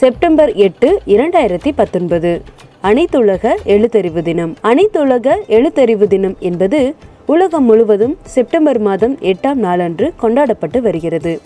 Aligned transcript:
September 0.00 0.52
எட்டு 0.54 0.88
இரண்டாயிரத்தி 1.06 1.70
பத்தொன்பது. 1.74 2.42
அனைத்துலக 2.82 3.50
எழுத்தறிவு 3.64 4.22
தினம். 4.22 4.56
அனைத்துலக 4.62 5.34
எழுத்தறிவு 5.48 6.06
தினம் 6.06 6.36
என்பது 6.40 6.94
உலகம் 7.26 7.64
முழுவதும் 7.64 8.16
செப்டம்பர் 8.22 8.78
மாதம் 8.78 9.16
எட்டாம் 9.16 9.60
நாளன்று 9.66 10.12
கொண்டாடப்பட்டு 10.16 10.82
வருகிறது. 10.82 11.40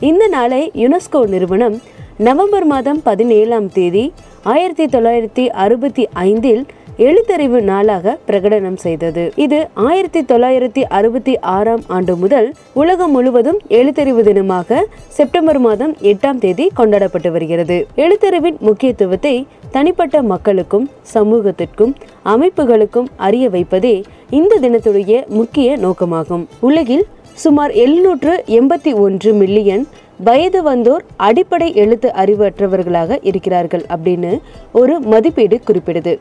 இந்த 0.00 0.26
நாளை 0.26 0.70
யுனெஸ்கோ 0.74 1.26
நிறுவனம் 1.26 1.80
நவம்பர் 2.16 2.64
மாதம் 2.64 3.02
பதினேழாம் 3.02 3.68
தேதி 3.72 4.12
ஆயிரத்தி 4.42 4.98
தொள்ளாயிரத்தி 4.98 5.46
அறுபத்தி 5.64 6.08
ஐந்தில் 6.12 6.66
எழுத்தறிவு 7.04 7.58
நாளாக 7.62 8.18
பிரகடனம் 8.26 8.76
செய்தது. 8.76 9.32
இது 9.36 9.66
ஆயிரத்தி 9.74 10.20
தொள்ளாயிரத்தி 10.20 10.82
அறுபத்தி 10.88 11.38
ஆறாம் 11.38 11.82
ஆண்டு 11.86 12.16
முதல் 12.16 12.54
உலகம் 12.72 13.10
முழுவதும் 13.10 13.58
எழுத்தறிவு 13.68 14.22
தினமாக 14.28 14.78
செப்டம்பர் 15.08 15.58
மாதம் 15.58 15.92
எட்டாம் 16.10 16.38
தேதி 16.38 16.70
கொண்டாடப்பட்டு 16.74 17.32
வருகிறது. 17.32 17.86
எழுத்தறிவின் 17.96 18.56
முக்கியத்துவத்தை 18.58 19.46
தனிப்பட்ட 19.70 20.22
மக்களுக்கும் 20.22 20.90
சமூகத்திற்கும் 21.14 21.92
அமைப்புகளுக்கும் 22.24 23.10
அறிய 23.16 23.48
வைப்பதே 23.48 24.02
இந்த 24.30 24.58
தினத்துடைய 24.60 25.28
முக்கிய 25.28 25.76
நோக்கமாகும். 25.76 26.46
உலகில் 26.60 27.06
சுமார் 27.32 27.70
எழுநூற்று 27.70 28.42
எண்பத்தி 28.46 28.94
ஒன்று 28.94 29.32
மில்லியன் 29.32 29.86
வயது 30.24 30.62
வந்தோர் 30.62 31.04
அடிப்படை 31.16 31.74
எழுத்து 31.74 32.12
அறிவு 32.12 32.44
அற்றவர்களாக 32.46 33.18
இருக்கிறார்கள் 33.22 33.86
அப்படின்னு 33.96 34.38
ஒரு 34.72 35.00
மதிப்பீடு 35.00 35.60
குறிப்பிடுது. 35.66 36.14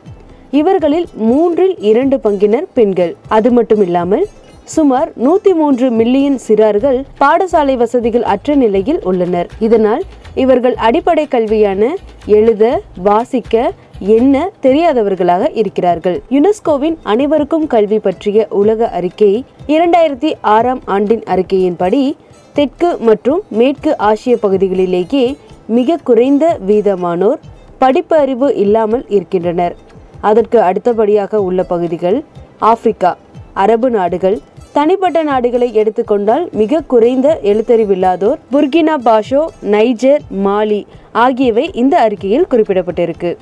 இவர்களில் 0.51 1.07
மூன்றில் 1.15 1.79
இரண்டு 1.79 2.17
பங்கினர் 2.23 2.67
பெண்கள். 2.73 3.15
அது 3.27 3.51
மட்டும் 3.51 3.81
இல்லாமல் 3.81 4.25
சுமார் 4.63 5.11
நூத்தி 5.23 5.53
மூன்று 5.53 5.91
மில்லியன் 5.91 6.39
சிறார்கள் 6.47 7.05
பாடசாலை 7.19 7.77
வசதிகள் 7.77 8.23
அற்ற 8.23 8.55
நிலையில் 8.55 9.01
உள்ளனர். 9.01 9.49
இதனால் 9.59 10.03
இவர்கள் 10.35 10.73
அடிப்படை 10.73 11.27
கல்வியான 11.31 11.93
எழுத 12.25 12.81
வாசிக்க 13.03 13.71
என்ன 13.99 14.51
தெரியாதவர்களாக 14.61 15.49
இருக்கிறார்கள். 15.53 16.21
யுனெஸ்கோவின் 16.29 16.97
அனைவருக்கும் 17.03 17.67
கல்வி 17.67 17.99
பற்றிய 17.99 18.47
உலக 18.49 18.89
அறிக்கை 18.89 19.43
இரண்டாயிரத்தி 19.67 20.33
ஆறாம் 20.41 20.81
ஆண்டின் 20.85 21.23
அறிக்கையின்படி 21.23 22.15
தெற்கு 22.53 22.97
மற்றும் 22.99 23.41
மேற்கு 23.49 23.97
ஆசிய 23.97 24.37
பகுதிகளிலேயே 24.41 25.35
மிக 25.65 25.97
குறைந்த 26.03 26.57
வீதமானோர் 26.67 27.39
படிப்பு 27.77 28.17
அறிவு 28.17 28.55
இல்லாமல் 28.55 29.05
இருக்கின்றனர். 29.07 29.75
அதற்கு 30.21 30.61
அடுத்தபடியாக 30.61 31.41
உள்ள 31.41 31.63
பகுதிகள் 31.63 32.23
ஆப்பிரிக்கா 32.59 33.17
அரபு 33.53 33.89
நாடுகள். 33.89 34.41
தனிப்பட்ட 34.73 35.23
நாடுகளை 35.23 35.73
எடுத்துக்கொண்டால் 35.73 36.49
மிக 36.51 36.81
குறைந்த 36.81 37.39
எழுத்தறிவில்லாதோர் 37.43 38.39
புர்கினா 38.51 38.95
பாஷோ 39.05 39.45
நைஜர் 39.61 40.21
மாலி 40.43 40.85
ஆகியவை 41.11 41.69
இந்த 41.73 41.99
அறிக்கையில் 41.99 42.47
குறிப்பிடப்பட்டிருக்கு. 42.49 43.37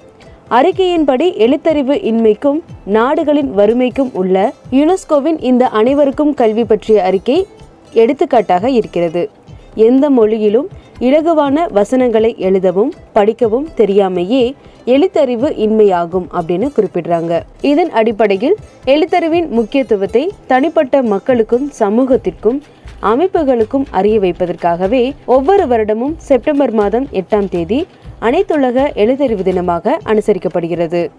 அறிக்கையின்படி 0.50 1.28
எழுத்தறிவு 1.38 2.04
இன்மைக்கும் 2.04 2.64
நாடுகளின் 2.86 3.52
வறுமைக்கும் 3.52 4.10
உள்ள 4.14 4.54
யுனெஸ்கோவின் 4.72 5.44
இந்த 5.44 5.68
அனைவருக்கும் 5.68 6.34
கல்வி 6.34 6.66
பற்றிய 6.66 7.04
அறிக்கை 7.04 7.48
எடுத்துக்காட்டாக 7.94 8.70
இருக்கிறது. 8.70 9.30
எந்த 9.76 10.10
மொழியிலும் 10.10 10.68
இலகுவான 11.00 11.72
வசனங்களை 11.72 12.36
எழுதவும் 12.38 12.94
படிக்கவும் 13.14 13.70
தெரியாமையே 13.78 14.54
எழுத்தறிவு 14.86 15.50
இன்மையாகும் 15.58 16.28
அப்படின்னு 16.32 16.72
குறிப்பிடுறாங்க. 16.76 17.42
இதன் 17.62 17.92
அடிப்படையில் 17.92 18.56
எழுத்தறிவின் 18.86 19.48
முக்கியத்துவத்தை 19.48 20.32
தனிப்பட்ட 20.48 21.02
மக்களுக்கும் 21.02 21.72
சமூகத்திற்கும் 21.80 22.62
அமைப்புகளுக்கும் 23.02 23.86
அறிய 23.92 24.20
வைப்பதற்காகவே 24.20 25.16
ஒவ்வொரு 25.26 25.68
வருடமும் 25.68 26.18
செப்டம்பர் 26.18 26.72
மாதம் 26.72 27.08
எட்டாம் 27.12 27.50
தேதி 27.50 27.88
அனைத்துலக 28.22 28.88
எழுத்தறிவு 28.96 29.44
தினமாக 29.50 29.98
அனுசரிக்கப்படுகிறது. 30.06 31.10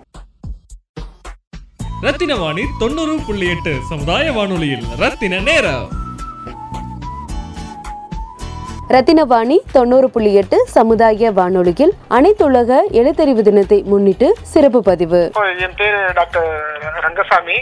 ரத்தின 2.01 2.37
வாணி 2.37 2.63
தொண்ணூறு 2.79 3.17
புள்ளி 3.27 3.47
எட்டு 3.47 3.75
சமுதாய 3.89 4.33
வானொலியில் 4.33 4.83
ரத்தின 4.99 5.39
நேரம். 5.39 6.04
ரத்தினவாணி 8.93 9.57
தொண்ணூறு 9.75 10.07
புள்ளி 10.15 10.31
எட்டு 10.41 10.57
சமுதாய 10.75 11.31
வானொலியில் 11.37 11.93
அனைத்துலக 12.17 12.81
எழுத்தறிவு 13.01 13.43
தினத்தை 13.47 13.79
முன்னிட்டு 13.91 14.27
சிறப்பு 14.53 14.81
பதிவு. 14.89 15.21
என் 15.67 15.77
பேர் 15.79 15.97
doctor 16.19 16.51
Rangasamy. 17.05 17.57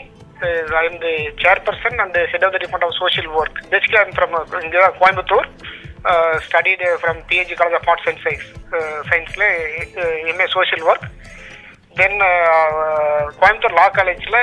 I 0.81 0.83
am 0.89 0.99
the 1.05 1.15
chairperson 1.43 1.99
and 2.05 2.19
head 2.33 2.45
of 2.47 2.55
the 2.55 2.61
department 2.65 2.87
of 2.89 2.99
social 3.03 3.29
work 3.41 3.61
basically 3.73 4.01
I'm 4.03 4.15
from 4.17 4.35
இங்கே 4.67 4.81
Coimbatore. 5.01 5.47
Studied 6.47 6.89
from 7.03 7.21
PSG 7.29 7.57
college 7.61 7.77
of 7.81 7.91
arts 7.93 8.09
and 8.13 8.23
science 8.25 8.49
சயின்ஸில் 9.11 9.47
MA 10.33 10.49
social 10.57 10.85
work 10.93 11.07
then 12.01 12.19
Coimbatore 13.43 13.77
law 13.81 13.87
காலேஜில் 13.99 14.41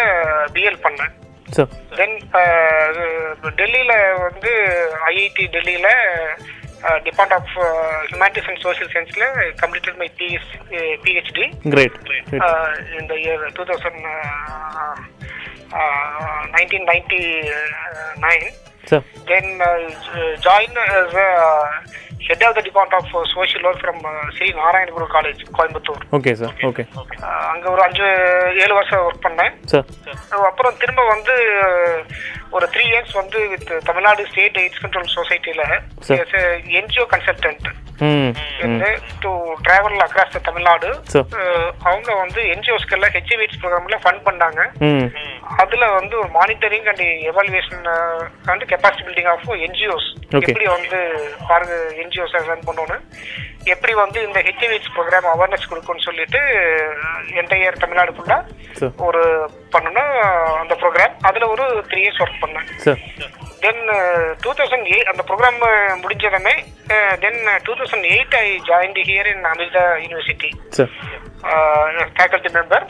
PL 0.55 0.79
பண்ணேன். 0.85 1.13
Then 1.99 2.15
டெல்லியில் 3.59 3.97
வந்து 4.27 4.53
IIT 5.11 5.45
டெல்லியில் 5.57 5.91
dept 7.03 7.33
of 7.33 7.49
humanities 8.09 8.47
and 8.47 8.59
social 8.59 8.89
சயின்ஸில் 8.89 9.53
completed 9.61 9.95
my 9.95 10.11
PS 10.19 10.51
PhD 11.05 11.69
Great. 11.69 11.91
in 12.99 13.07
the 13.07 13.19
year 13.19 13.49
2000, 13.49 14.05
uh, 14.05 14.95
uh, 15.71 16.47
1999. 16.51 18.51
Sir. 18.85 19.03
Then 19.27 19.61
uh, 22.21 22.53
the 22.53 22.61
department 22.61 22.93
of 22.99 23.05
social 23.29 23.61
work 23.63 23.79
from 23.79 23.97
uh, 24.03 24.11
Sri 24.31 24.51
Narayan 24.51 24.89
Guru 24.95 25.07
College, 25.07 25.41
Coimbatore. 25.51 26.01
Okay 26.17 26.33
sir 26.35 26.53
okay 26.69 26.83
Uh, 26.91 27.41
அங்க 27.51 27.65
ஒரு 27.71 27.81
அஞ்சு 27.87 28.07
ஏழு 28.63 28.73
வருஷம் 28.73 29.03
work 29.07 29.25
பண்ணேன். 29.27 29.53
Sir 29.65 29.85
அப்புறம் 30.49 30.77
திரும்ப 30.77 31.01
வந்து 31.05 31.35
ஒரு 32.51 32.65
த்ரீ 32.73 32.85
இயர்ஸ் 32.91 33.13
வந்து 33.13 33.39
with 33.51 33.71
Tamil Nadu 33.89 34.23
state 34.31 34.59
AIDS 34.63 34.81
control 34.83 35.13
சொசைட்டில 35.17 35.63
Sir. 36.09 36.17
NGO 36.81 37.05
consultant 37.13 37.67
to 39.23 39.31
travel 39.65 39.97
across 40.05 40.35
the 40.35 40.39
Tamil Nadu 40.49 40.89
அவங்க 41.89 42.09
வந்து 42.23 42.41
என்ஜிஓஸ்க்கெல்லாம் 42.53 43.13
ஹெச்ஐவிஎஸ் 43.15 43.59
ப்ரோக்ராம்ல 43.61 43.97
ஃபண்ட் 44.03 44.25
பண்ணாங்க. 44.27 44.61
அதுல 45.61 45.85
வந்து 45.97 46.15
ஒரு 46.21 46.29
monitoring 46.37 46.87
and 46.91 47.03
evaluation 47.31 47.83
and 48.51 48.65
capacity 48.71 49.05
building 49.07 49.29
of 49.33 49.47
NGOs. 49.67 50.07
எப்படி 50.49 50.67
வந்து 50.75 50.99
பாருங்க 51.47 51.75
என்ஜிஓஸ் 52.03 52.35
ரன் 52.51 52.67
பண்ணணும் 52.69 53.05
எப்படி 53.69 53.93
வந்து 53.95 54.19
இந்த 54.27 54.39
ஹெச்ஐவிஎஸ் 54.47 54.93
ப்ரோக்ராம் 54.95 55.27
அவேர்னஸ் 55.31 55.69
கொடுக்கும்னு 55.69 56.05
சொல்லிட்டு 56.05 56.39
என்டையர் 57.41 57.81
தமிழ்நாடு 57.83 58.13
ஃபுல்லா 58.15 58.37
Sir. 58.79 58.89
ஒரு 59.05 59.21
பண்ணணும் 59.73 60.11
அந்த 60.59 60.73
ப்ரோக்ராம் 60.81 61.15
அதுல 61.21 61.47
ஒரு 61.53 61.63
த்ரீ 61.89 62.01
இயர்ஸ் 62.03 62.21
ஒர்க் 62.23 62.41
பண்ணேன். 62.43 62.67
தென் 63.63 63.81
டூ 64.43 64.51
தௌசண்ட் 64.59 64.87
எயிட் 64.91 65.11
அந்த 65.11 65.23
program 65.29 65.59
முடிஞ்சதுமே 66.03 66.53
then 67.23 67.39
two 67.65 67.73
thousand 67.79 68.07
eight 68.11 68.35
I 68.35 68.47
join 68.69 68.95
here 69.09 69.29
in 69.33 69.45
Amrita 69.51 69.83
University 70.03 70.51
faculty 72.15 72.51
member 72.57 72.85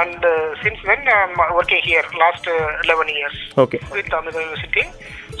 and 0.00 0.22
since 0.62 0.80
then 0.84 1.00
I'm 1.14 1.32
working 1.54 1.80
here 1.82 2.04
last 2.22 2.44
uh, 2.48 2.56
11 2.84 3.08
years. 3.10 3.36
Okay 3.62 3.78
with 3.92 4.12
Amida 4.12 4.38
University. 4.40 4.84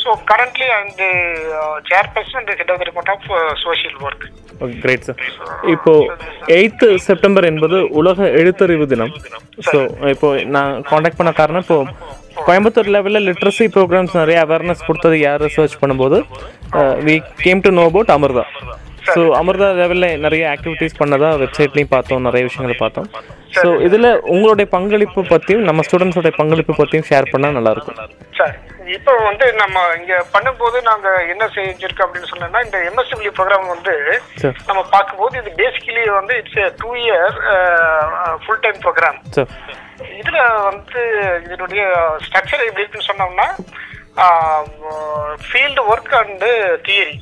So 0.02 0.08
currently 0.30 0.66
I'm 0.76 0.90
the 0.96 1.10
uh, 1.58 1.76
chairperson 1.88 2.38
and 2.38 2.48
the 2.48 2.56
head 2.60 2.70
of 2.70 2.78
the 2.78 2.86
department 2.86 3.10
of 3.16 3.30
uh, 3.30 3.38
social 3.66 3.94
work. 4.06 4.22
Okay 4.60 4.76
great 4.82 5.06
sir 5.06 5.18
இப்போ 5.72 5.92
eight 6.54 6.86
September 7.06 7.46
என்பது 7.50 7.78
உலக 8.00 8.28
எழுத்தறிவு 8.40 8.86
தினம். 8.92 9.12
So 9.66 9.78
இப்போ 10.12 10.28
நான் 10.54 10.72
contact 10.90 11.18
பண்ண 11.20 11.32
காரணம் 11.40 11.64
இப்போ 11.66 11.78
கோயம்புத்தூர் 12.46 12.90
லெவலில் 12.94 13.26
லிட்ரஸி 13.28 13.66
ப்ரோக்ராம்ஸ் 13.74 14.16
நிறைய 14.20 14.38
அவேர்னஸ் 14.46 14.86
கொடுத்தது 14.88 15.18
யார்? 15.24 15.44
ரிசர்ச் 15.48 15.80
பண்ணும்போது 15.82 16.18
we 17.06 17.14
came 17.44 17.64
to 17.66 17.72
know 17.78 17.84
about 17.90 18.12
Amrita 18.16 18.44
so 19.14 19.20
Amrita 19.38 19.68
லெவலில் 19.80 20.20
நிறைய 20.24 20.44
ஆக்டிவிட்டீஸ் 20.54 21.00
பண்ணதா 21.00 21.30
வெப்சைட்லேயும் 21.42 21.92
பார்த்தோம் 21.94 22.26
நிறைய 22.28 22.44
விஷயங்களை 22.48 22.76
பார்த்தோம். 22.82 23.08
ஸோ 23.56 23.68
இதில் 23.86 24.08
உங்களுடைய 24.34 24.66
பங்களிப்பு 24.76 25.20
பற்றியும் 25.32 25.66
நம்ம 25.68 25.82
ஸ்டூடெண்ட்ஸோட 25.86 26.30
பங்களிப்பு 26.40 26.74
பற்றியும் 26.80 27.08
ஷேர் 27.10 27.32
பண்ணால் 27.32 27.56
நல்லாயிருக்கும். 27.58 28.00
சார் 28.38 28.54
இப்போ 28.96 29.12
வந்து 29.28 29.46
நம்ம 29.60 29.76
இங்க 30.00 30.16
பண்ணும்போது 30.34 30.78
நாங்க 30.88 31.08
என்ன 31.32 31.44
செஞ்சிருக்கோம் 31.54 32.06
அப்படின்னு 32.06 32.30
சொன்னோம்னா 32.32 32.60
இந்த 32.66 32.78
எம்எஸ்டபிள்யூ 32.90 33.32
ப்ரோக்ராம் 33.38 33.72
வந்து 33.74 33.94
நம்ம 34.68 34.80
பார்க்கும்போது 34.94 35.34
இது 35.42 35.52
பேசிக்கலி 35.62 36.04
வந்து 36.18 36.36
it's 36.42 36.60
two 36.82 36.90
year 37.04 37.34
full 38.44 38.62
time 38.66 38.78
program 38.84 39.18
இதுல 40.20 40.38
வந்து 40.68 41.02
இதனுடைய 41.46 41.82
ஸ்ட்ரக்சர் 42.26 42.66
எப்படி 42.68 42.84
இருக்குன்னு 42.84 43.10
சொன்னோம்னா 43.10 43.48
ஃபீல்டு 45.42 45.82
ஒர்க் 45.88 46.14
அண்டு 46.14 46.50
தியரி 46.84 47.16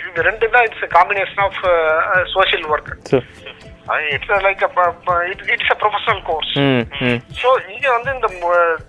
இது 0.00 0.22
ரெண்டு 0.22 0.46
தான் 0.50 0.64
it's 0.64 0.86
combination 0.88 1.42
of 1.42 1.60
social 2.32 2.66
work 2.66 2.92
it's 4.10 4.32
like 4.44 4.62
it's 5.54 5.72
a 5.72 5.78
professional 5.80 6.22
course 6.24 6.52
so 7.40 7.48
இங்க 7.74 7.86
வந்து 7.92 8.10
இந்த 8.14 8.28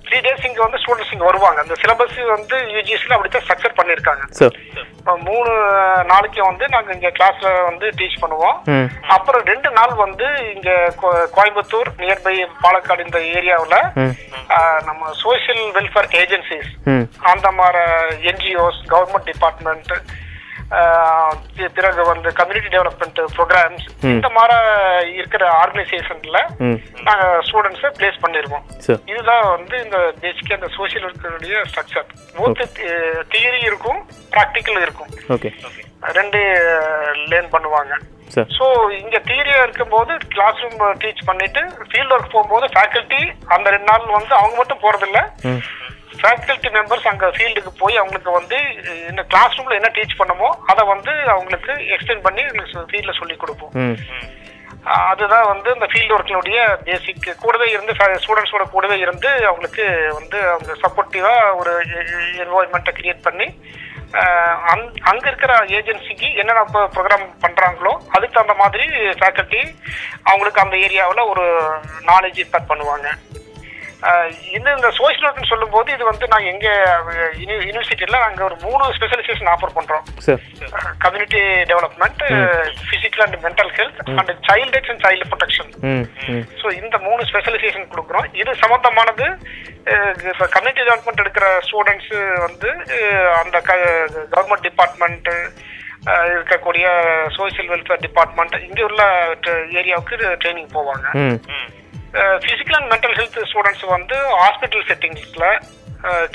த்ரீ 0.06 0.20
டேஸ் 0.26 0.48
இங்க 0.48 0.62
வந்து 0.64 0.82
ஸ்டூடெண்ட்ஸ் 0.82 1.14
இங்க 1.14 1.26
வருவாங்க. 1.26 1.60
அந்த 1.62 1.76
சிலபஸ் 1.82 2.18
வந்து 2.32 2.58
யூஜிஎஸ்ல 2.74 3.16
அப்படித்தான் 3.16 3.46
ஸ்ட்ரக்சர் 3.46 3.78
பண்ணிருக்காங்க 3.78 4.24
சார் 4.40 4.58
இப்ப 4.98 5.16
மூணு 5.26 5.52
நாளைக்கு 6.10 6.42
வந்து 6.44 6.66
நாங்க 6.68 6.90
இங்க 6.94 7.12
கிளாஸ்ல 7.12 7.52
வந்து 7.64 7.88
டீச் 8.00 8.22
பண்ணுவோம். 8.22 8.58
ம் 8.72 8.88
அப்புறம் 9.10 9.44
ரெண்டு 9.46 9.70
நாள் 9.72 9.94
வந்து 9.98 10.26
இங்க 10.54 10.70
கோயம்புத்தூர் 11.36 11.92
நியர்பை 12.00 12.34
பாலக்காடு 12.62 13.06
இந்த 13.06 13.20
ஏரியாவுல 13.34 13.78
ஆஹ், 14.56 14.82
நம்ம 14.86 15.12
சோஷியல் 15.22 15.64
வெல்ஃபேர் 15.76 16.10
ஏஜென்சிஸ் 16.20 16.70
அந்த 17.32 17.48
மாதிரி 17.54 17.84
என்ஜிஓஸ் 18.32 18.82
கவர்மெண்ட் 18.88 19.30
டிபார்ட்மெண்ட் 19.32 19.94
பிறகு 21.78 22.02
வந்து 22.12 22.30
கம்யூனிட்டி 22.40 22.70
டெவலப்மெண்ட் 22.74 23.20
ப்ரோக்ராம்ஸ் 23.36 23.86
இந்த 24.14 24.30
மாதிரி 24.38 25.12
இருக்கிற 25.20 25.44
ஆர்கனைசேஷன்ல 25.62 26.40
நாங்க 27.08 27.26
ஸ்டூடெண்ட்ஸை 27.48 27.92
பிளேஸ் 27.98 28.22
பண்ணிருவோம். 28.24 28.66
இதுதான் 29.12 29.46
வந்து 29.56 29.76
இந்த 29.86 29.98
பேசிக்கா 30.24 30.58
இந்த 30.60 30.70
சோஷியல் 30.78 31.08
ஒர்க்கருடைய 31.10 31.64
ஸ்ட்ரக்சர் 31.70 32.08
போத் 32.40 32.64
தியரி 33.34 33.62
இருக்கும் 33.70 34.02
ப்ராக்டிக்கல் 34.36 34.84
இருக்கும். 34.86 35.12
ரெண்டு 36.20 36.42
லேர்ன் 37.32 37.52
பண்ணுவாங்க. 37.56 37.94
ஸோ 38.58 38.66
இங்க 39.02 39.18
தியரியா 39.28 39.60
இருக்கும்போது 39.66 40.14
கிளாஸ் 40.34 40.62
ரூம் 40.64 40.80
டீச் 41.04 41.28
பண்ணிட்டு 41.30 41.62
ஃபீல்ட் 41.90 42.14
ஒர்க் 42.16 42.34
போகும்போது 42.36 42.66
ஃபேக்கல்ட்டி 42.76 43.22
அந்த 43.56 43.68
ரெண்டு 43.76 43.90
நாள் 43.92 44.18
வந்து 44.20 44.34
அவங்க 44.40 44.56
மட்டும் 44.62 44.84
போறதில்ல. 44.86 45.22
ஃபேக்கல்ட்டி 46.14 46.70
மெம்பர்ஸ் 46.70 47.08
அங்க 47.08 47.26
ஃபீல்டுக்கு 47.28 47.72
போய் 47.78 47.98
அவங்களுக்கு 47.98 48.32
வந்து 48.32 48.58
இந்த 49.10 49.24
கிளாஸ் 49.24 49.60
ரூம்ல 49.60 49.74
என்ன 49.74 49.92
டீச் 49.96 50.20
பண்ணமோ 50.20 50.50
அதை 50.66 50.86
வந்து 50.86 51.22
அவங்களுக்கு 51.28 51.72
எக்ஸ்டெண்ட் 51.96 52.22
பண்ணி 52.22 52.42
ஃபீல்ட்ல 52.86 53.18
சொல்லி 53.18 53.36
கொடுப்போம். 53.36 53.74
அதுதான் 55.08 55.48
வந்து 55.48 55.74
இந்த 55.74 55.86
ஃபீல்ட் 55.86 56.14
ஒர்க்கினுடைய 56.14 56.78
பேசிக் 56.84 57.36
கூடவே 57.40 57.72
இருந்து 57.72 57.94
ஸ்டூடெண்ட்ஸோட 57.94 58.64
கூடவே 58.70 59.00
இருந்து 59.00 59.46
அவங்களுக்கு 59.46 59.86
வந்து 60.14 60.50
அவங்க 60.50 60.74
சப்போர்ட்டிவா 60.82 61.56
ஒரு 61.56 61.74
என்வாயன்மெண்ட்டை 62.38 62.92
கிரியேட் 62.92 63.22
பண்ணி 63.22 63.48
அஹ் 64.14 64.56
அங்க- 65.04 65.28
இருக்கிற 65.28 65.54
ஏஜென்சிக்கு 65.70 66.36
என்னென்ன 66.36 66.62
ப்ரோக்ராம் 66.94 67.26
பண்றாங்களோ 67.42 68.00
அதுக்கு 68.10 68.36
தகுந்த 68.36 68.54
மாதிரி 68.54 68.86
ஃபேக்கல்ட்டி 69.20 69.62
அவங்களுக்கு 70.24 70.62
அந்த 70.62 70.76
ஏரியாவில் 70.78 71.30
ஒரு 71.30 71.46
நாலேஜ் 72.06 72.40
இம்பேக்ட் 72.40 72.70
பண்ணுவாங்க. 72.70 73.08
இது 74.56 74.68
இந்த 74.78 74.90
சோஷியல் 74.98 75.28
ஒர்க்னு 75.28 75.50
சொல்லும்போது 75.52 75.90
இது 75.96 76.04
வந்து 76.10 76.26
நாங்கள் 76.34 76.52
எங்க 76.54 76.68
யூனிவர்சிட்டியில் 77.68 78.24
நாங்கள் 78.24 78.46
ஒரு 78.48 78.58
மூணு 78.66 78.84
ஸ்பெஷலைசேஷன் 78.98 79.50
ஆஃபர் 79.54 79.74
பண்றோம். 79.78 80.04
Sir. 80.26 80.42
Community 81.04 81.42
development 81.72 82.22
physical 82.92 83.24
and 83.26 83.38
mental 83.46 83.72
health 83.78 84.02
and 84.20 84.32
child 84.50 84.76
rights 84.76 84.92
and 84.94 85.06
child 85.08 85.30
protection 85.32 85.72
so 86.62 86.68
இந்த 86.82 86.98
மூணு 87.08 87.22
ஸ்பெஷலைசேஷன் 87.32 87.90
கொடுக்குறோம். 87.94 88.28
இது 88.42 88.54
சம்பந்தமானது 88.64 89.28
இப்போ 90.32 90.46
கம்யூனிட்டி 90.56 90.84
டெவலப்மெண்ட் 90.88 91.24
எடுக்கிற 91.24 91.48
ஸ்டூடெண்ட்ஸ் 91.70 92.14
வந்து 92.48 92.70
அந்த 93.42 93.58
கவர்மெண்ட் 93.72 94.68
டிபார்ட்மெண்ட் 94.70 95.30
இருக்கக்கூடிய 96.36 96.88
சோஷியல் 97.38 97.70
வெல்ஃபேர் 97.72 98.04
டிபார்ட்மெண்ட் 98.06 98.56
இங்கே 98.68 98.84
உள்ள 98.90 99.02
ஏரியாவுக்கு 99.80 100.18
ட்ரைனிங் 100.44 100.72
போவாங்க. 100.78 101.08
ம் 102.14 102.38
physical 102.46 102.78
and 102.78 102.90
mental 102.94 103.16
health 103.20 103.40
students 103.50 103.86
வந்து 103.96 104.18
ஹாஸ்பிட்டல் 104.42 104.86
செட்டிங்ஸ்ல 104.90 105.48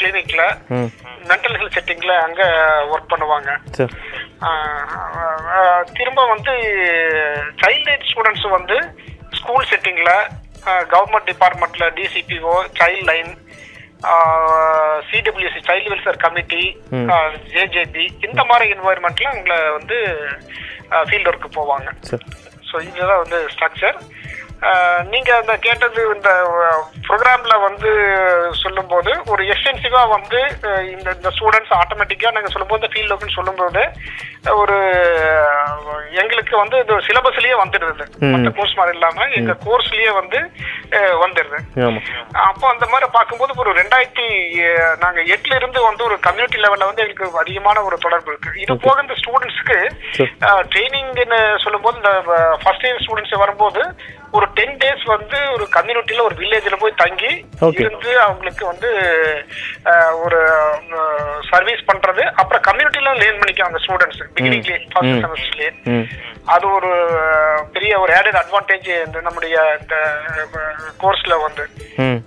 கிளினிக்ல 0.00 0.42
மென்டல் 1.30 1.56
ஹெல்த் 1.58 1.76
செட்டிங்ல 1.76 2.12
அங்க 2.26 2.42
ஒர்க் 2.92 3.12
பண்ணுவாங்க. 3.12 3.50
திரும்ப 5.98 6.20
வந்து 6.32 6.52
சைல்ட் 7.62 7.88
ரைட் 7.90 8.08
ஸ்டூடெண்ட்ஸ் 8.10 8.48
வந்து 8.56 8.76
ஸ்கூல் 9.40 9.69
செட்டிங்ல 9.72 10.12
கவர்மெண்ட் 10.94 11.30
டிபார்ட்மெண்ட்ல 11.30 11.86
DCPO 11.98 12.56
child 12.80 13.06
line 13.10 13.30
CWC 15.10 15.60
child 15.68 15.90
welfare 15.92 16.22
committee 16.25 16.64
JJB 17.54 18.06
இந்த 18.28 18.42
மாதிரி 18.50 18.75
என்வாயர்மெண்ட்ல 18.76 19.30
அவங்கள 19.32 19.56
வந்து 19.78 19.98
ஃபீல்ட் 21.08 21.30
ஒர்க்கு 21.32 21.50
போவாங்க. 21.58 21.88
ஸோ 22.68 22.76
இதுதான் 22.88 23.22
வந்து 23.25 23.38
ஸ்ட்ரக்சர் 23.54 23.96
நீங்க 25.12 25.31
அந்த 25.41 25.55
கேட்டது 25.67 26.00
இந்த 26.14 26.31
ப்ரோக்ராம்ல 27.06 27.55
வந்து 27.69 27.91
சொல்லும்போது 28.62 29.12
ஒரு 29.32 29.43
எக்ஸ்டென்சிவா 29.53 30.03
வந்து 30.17 30.41
இந்த 30.94 31.09
இந்த 31.19 31.31
ஸ்டூடெண்ட்ஸ் 31.37 31.75
ஆட்டோமேட்டிக்கா 31.79 32.35
நாங்க 32.37 32.50
சொல்லும்போது 32.53 32.91
ஃபீல்ட் 32.93 33.14
ஒர்க்னு 33.14 33.38
சொல்லும்போது 33.38 33.82
ஒரு 34.61 34.76
எங்களுக்கு 36.23 36.55
வந்து 36.61 36.76
இது 36.82 36.94
சிலபஸ்லயே 37.09 37.56
வந்துடுது. 37.62 38.05
மற்ற 38.32 38.49
கோர்ஸ் 38.56 38.79
மாதிரி 38.79 38.97
இல்லாம 38.99 39.26
எங்க 39.38 39.53
கோர்ஸ்லயே 39.67 40.11
வந்து 40.20 40.38
வந்துடுது. 41.25 41.59
அப்போ 42.49 42.64
அந்த 42.73 42.87
மாதிரி 42.93 43.06
பார்க்கும்போது 43.17 43.61
ஒரு 43.64 43.73
ரெண்டாயிரத்தி 43.81 44.26
நாங்க 45.04 45.21
எட்டுல 45.35 45.59
இருந்து 45.61 45.83
வந்து 45.88 46.02
ஒரு 46.09 46.16
கம்யூனிட்டி 46.26 46.64
லெவல்ல 46.64 46.88
வந்து 46.90 47.04
எங்களுக்கு 47.04 47.42
அதிகமான 47.45 47.85
ஒரு 47.88 47.99
தொடர்பு 48.07 48.33
இருக்கு. 48.33 48.50
இது 48.64 48.81
போக 48.87 48.97
இந்த 49.04 49.16
ஸ்டூடெண்ட்ஸ்க்கு 49.21 49.78
ட்ரைனிங்னு 50.73 51.40
சொல்லும்போது 51.66 52.00
இந்த 52.02 52.12
ஃபர்ஸ்ட் 52.64 52.88
இயர் 52.88 53.04
ஸ்டூடெண்ட்ஸ் 53.04 53.40
வரும்போது 53.45 53.83
ஒரு 54.36 54.46
டென் 54.58 54.76
டேஸ் 54.82 55.04
வந்து 55.14 55.38
ஒரு 55.54 55.64
கம்யூனிட்டியில 55.76 56.24
ஒரு 56.28 56.36
வில்லேஜ்ல 56.40 56.76
போய் 56.82 57.00
தங்கி. 57.02 57.32
இருந்து 57.82 58.10
அவங்களுக்கு 58.26 58.64
வந்து 58.72 58.90
ஒரு 60.24 60.40
சர்வீஸ் 61.50 61.88
பண்றது. 61.90 62.22
அப்புறம் 62.40 62.64
கம்யூனிட்டில 62.68 63.12
லேர்ன் 63.22 63.40
பண்ணிக்குவாங்க 63.40 63.80
ஸ்டூடெண்ட்ஸ் 63.84 64.22
பிகினிங்லேயே 64.36 64.78
ஃபர்ஸ்ட். 64.92 65.22
செமஸ்டர்லேயே 65.24 65.72
அது 66.52 66.66
ஒரு 66.76 66.90
பெரிய 67.74 67.92
ஒரு 68.04 68.12
ஆடட் 68.18 68.38
அட்வான்டேஜ் 68.40 68.88
இந்த 69.06 69.18
நம்முடைய 69.26 69.56
இந்த 69.80 69.96
கோர்ஸ்ல 71.02 71.34
வந்து. 71.44 71.64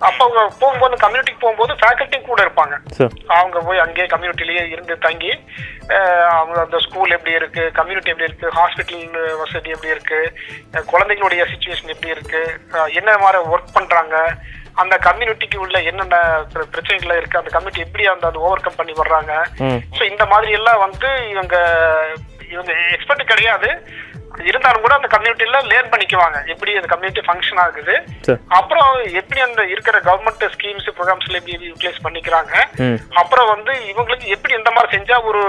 அப்போ 0.06 0.20
அவங்க 0.24 0.42
போகும்போது 0.62 0.96
கம்யூனிட்டிக்கு 1.04 1.44
போகும்போது 1.44 1.72
ஃபேக்கல்ட்டி 1.80 2.18
கூட 2.28 2.40
இருப்பாங்க. 2.46 2.74
அவங்க 3.38 3.58
போய் 3.68 3.84
அங்கேயே 3.84 4.06
கம்யூனிட்டிலேயே 4.14 4.64
இருந்து 4.74 4.96
தங்கி 5.06 5.32
அவங்க 6.28 6.60
அந்த 6.60 6.78
ஸ்கூல் 6.78 7.10
எப்படி 7.10 7.32
இருக்கு 7.32 7.70
கம்யூனிட்டி 7.72 8.10
எப்படி 8.10 8.32
இருக்கு 8.32 8.48
ஹாஸ்பிட்டல் 8.48 9.36
வசதி 9.36 9.70
எப்படி 9.70 9.92
இருக்கு 9.92 10.32
குழந்தைங்களுடைய 10.72 11.44
சுச்சுவேஷன் 11.44 11.86
எப்படி 11.86 12.10
இருக்கு 12.10 12.60
என்ன 12.92 13.18
மாதிரி 13.18 13.48
ஒர்க் 13.48 13.74
பண்றாங்க 13.74 14.36
அந்த 14.74 14.98
கம்யூனிட்டிக்கு 15.02 15.56
உள்ள 15.56 15.82
என்னென்ன 15.82 16.16
பிர- 16.54 16.70
பிரச்சனைகள் 16.70 17.16
இருக்கு 17.16 17.38
அந்த 17.38 17.50
கம்யூனிட்டி 17.50 17.80
எப்படி 17.80 18.06
அந்த 18.06 18.30
ஓவர் 18.30 18.60
கம் 18.60 18.74
பண்ணி 18.76 18.92
வர்றாங்க. 18.92 19.32
ஸோ 19.98 20.02
இந்த 20.10 20.26
மாதிரி 20.26 20.52
எல்லாம் 20.52 20.78
வந்து 20.78 21.28
இவங்க 21.30 21.56
இவங்க 22.50 22.72
எக்ஸ்பர்ட் 22.92 23.26
கிடையாது. 23.26 23.86
இருந்தாலும் 24.48 24.84
கூட 24.84 24.94
அந்த 24.96 25.08
கம்யூனிட்டில 25.12 25.58
லேர்ன் 25.70 25.90
பண்ணிக்குவாங்க. 25.92 26.38
எப்படி 26.52 26.70
அந்த 26.78 26.88
கம்யூனிட்டி 26.92 27.22
ஃபங்க்ஷன் 27.26 27.60
ஆகுது. 27.64 27.94
அப்புறம் 28.58 28.90
எப்படி 29.20 29.40
அந்த 29.46 29.60
இருக்கிற 29.72 29.96
கவர்மெண்ட் 30.08 30.44
ஸ்கீம்ஸ் 30.54 30.88
ப்ரோக்ராம்ஸ்ல 30.96 31.38
எப்படி 31.40 31.54
யூட்டிலைஸ் 31.70 32.04
பண்ணிக்கிறாங்க. 32.06 32.54
அப்புறம் 33.22 33.48
வந்து 33.54 33.72
இவங்களுக்கு 33.92 34.26
எப்படி 34.36 34.54
இந்த 34.60 34.70
மாதிரி 34.76 34.92
செஞ்சா 34.96 35.18
ஒரு 35.30 35.42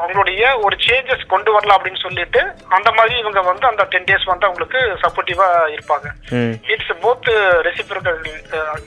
அவங்களுடைய 0.00 0.42
ஒரு 0.66 0.76
சேஞ்சஸ் 0.86 1.24
கொண்டு 1.32 1.50
வரலாம் 1.56 1.76
அப்படின்னு 1.78 2.04
சொல்லிட்டு 2.06 2.42
அந்த 2.78 2.88
மாதிரி 2.98 3.14
இவங்க 3.22 3.42
வந்து 3.50 3.66
அந்த 3.70 3.84
டென் 3.94 4.08
டேஸ் 4.10 4.30
வந்து 4.32 4.48
அவங்களுக்கு 4.48 4.80
சப்போர்ட்டிவா 5.04 5.48
இருப்பாங்க. 5.76 6.06
இட்ஸ் 6.72 6.92
போத் 7.04 7.30
ரெசிபிரிக்கல் 7.68 8.20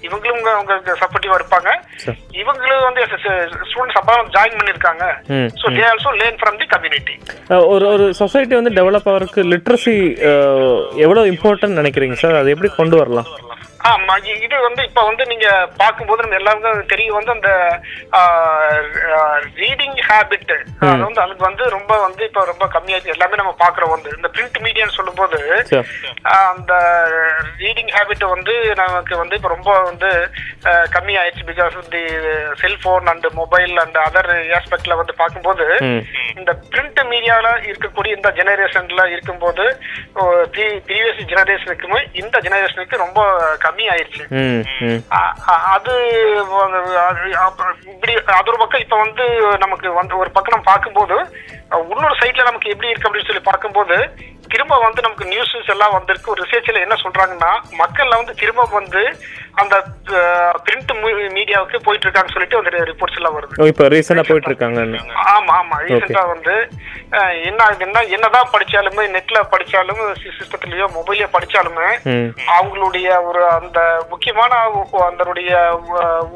இவங்களும் 0.08 0.50
அவங்க 0.58 0.98
சப்போர்ட்டிவா 1.04 1.38
இருப்பாங்க. 1.42 1.70
இவங்களும் 2.42 2.86
வந்து 2.88 3.02
ஸ்டூடெண்ட்ஸ் 3.70 4.00
அப்பதான் 4.02 4.34
ஜாயின் 4.38 4.60
பண்ணிருக்காங்க 4.60 5.06
so 5.62 5.76
they 5.78 5.86
also 5.92 6.14
learn 6.22 6.42
from 6.42 6.60
the 6.64 6.70
community 6.76 7.18
ஒரு 7.74 7.86
ஒரு 7.94 8.06
சொசைட்டி 8.22 8.53
சொசைட்டி 8.54 8.62
வந்து 8.62 8.78
டெவலப் 8.80 9.08
ஆகிறதுக்கு 9.12 9.42
லிட்ரஸி 9.52 9.96
எவ்வளோ 11.06 11.22
இம்பார்ட்டன்ட் 11.34 11.80
நினைக்கிறீங்க 11.82 12.16
சார் 12.24 12.40
அது 12.40 12.52
எப்படி 12.54 12.70
கொண்டு 12.80 12.96
வரலாம்? 13.02 13.30
ஆமா 13.84 14.14
இது 14.44 14.56
வந்து 14.62 14.82
இப்ப 14.88 15.02
வந்து 15.04 15.24
நீங்க 15.26 15.48
பார்க்கும்போது 15.78 16.24
நம்ம 16.24 16.38
எல்லாருக்கும் 16.38 16.92
தெரியும் 16.92 17.18
வந்து 17.18 17.34
அந்த 17.34 17.50
ரீடிங் 19.58 19.98
ஹேபிட் 20.08 20.54
அது 20.84 21.02
வந்து 21.04 21.24
அதுக்கு 21.24 21.44
வந்து 21.44 21.64
ரொம்ப 21.70 21.94
வந்து 22.04 22.24
இப்ப 22.26 22.46
ரொம்ப 22.46 22.66
கம்மியாச்சு. 22.76 23.14
எல்லாமே 23.14 23.40
நம்ம 23.42 23.54
பாக்குறோம் 23.60 23.94
வந்து 23.94 24.10
இந்த 24.16 24.30
பிரிண்ட் 24.34 24.60
மீடியான்னு 24.66 24.98
சொல்லும்போது 24.98 25.40
அந்த 26.46 26.74
ரீடிங் 27.60 27.92
ஹேபிட் 27.96 28.26
வந்து 28.34 28.54
நமக்கு 28.82 29.18
வந்து 29.18 29.38
இப்போ 29.40 29.52
ரொம்ப 29.56 29.72
வந்து 29.84 30.12
கம்மி 30.96 31.16
ஆயிடுச்சு 31.22 31.50
because 31.50 31.78
the 31.90 32.04
cellphone 32.62 33.10
and 33.14 33.28
mobile 33.34 33.76
and 33.78 34.00
other 34.06 34.32
ஆஸ்பெக்ட்ல 34.60 35.00
வந்து 35.02 35.16
பார்க்கும்போது 35.16 35.68
இந்த 36.36 36.52
பிரிண்ட் 36.72 37.02
மீடியால 37.12 37.48
இருக்கக்கூடிய 37.68 38.12
இந்த 38.18 38.30
ஜெனரேஷன்ல 38.40 39.04
இருக்கும்போது 39.14 39.66
ப்ரீவியஸ் 40.56 41.22
ஜெனரேஷனுக்குமே 41.32 42.02
இந்த 42.22 42.36
ஜெனரேஷனுக்கு 42.40 43.04
ரொம்ப 43.06 43.20
கம்மி 43.74 43.86
ஆயிடுச்சு. 43.94 44.24
அது 45.76 45.94
இப்படி 47.94 48.14
அது 48.38 48.52
ஒரு 48.52 48.60
பக்கம் 48.62 48.84
இப்ப 48.86 48.98
வந்து 48.98 49.26
நமக்கு 49.64 49.88
வந்து 49.94 50.14
ஒரு 50.18 50.30
பக்கம் 50.36 50.56
நம்ம 50.56 50.70
பார்க்கும்போது 50.72 51.18
இன்னொரு 51.92 52.16
சைட்ல 52.22 52.48
நமக்கு 52.50 52.72
எப்படி 52.74 52.92
இருக்கு 52.92 53.08
அப்படின்னு 53.10 53.30
சொல்லி 53.30 53.46
பார்க்கும்போது 53.50 53.96
திரும்ப 54.54 54.78
வந்து 54.86 55.04
நமக்கு 55.06 55.26
நியூஸஸ் 55.32 55.72
எல்லாம் 55.74 55.96
வந்திருக்கு. 55.96 56.32
ஒரு 56.32 56.42
ரிசர்ச்ல 56.44 56.84
என்ன 56.86 56.96
சொல்றாங்கன்னா 57.04 57.52
மக்கள்ல 57.82 58.20
வந்து 58.20 58.34
திரும்ப 58.42 58.68
வந்து 58.72 59.02
அந்த 59.54 59.76
பிரிண்ட் 60.66 60.92
மீடியாவுக்கு 61.36 61.78
போயிட்டு 61.84 62.06
இருக்காங்கன்னு 62.06 62.36
சொல்லிட்டு 62.36 62.60
வந்து 62.60 62.88
ரிப்போர்ட்ஸ் 62.90 63.18
எல்லாம் 63.20 63.36
வருது. 63.36 63.68
இப்போ 63.72 63.88
ரீசெண்டாக 63.94 64.26
போயிட்டு 64.30 64.50
இருக்காங்கன்னு 64.50 65.00
ஆமா 65.34 65.54
ஆமா. 65.58 65.76
ரீசெண்டா 65.86 66.24
வந்து 66.32 66.56
என்ன 67.50 67.68
என்ன 67.80 68.04
என்னதான் 68.16 68.52
படிச்சாலுமே 68.54 69.04
நெட்ல 69.16 69.40
படிச்சாலும் 69.54 70.02
சிஸ்டத்துலயோ 70.24 70.88
மொபைல்லயோ 70.96 71.28
படிச்சாலுமே 71.36 71.90
அவங்களுடைய 72.54 73.10
ஒரு 73.30 73.44
அந்த 73.58 73.80
முக்கியமான 74.10 74.52
அதனுடைய 75.10 75.52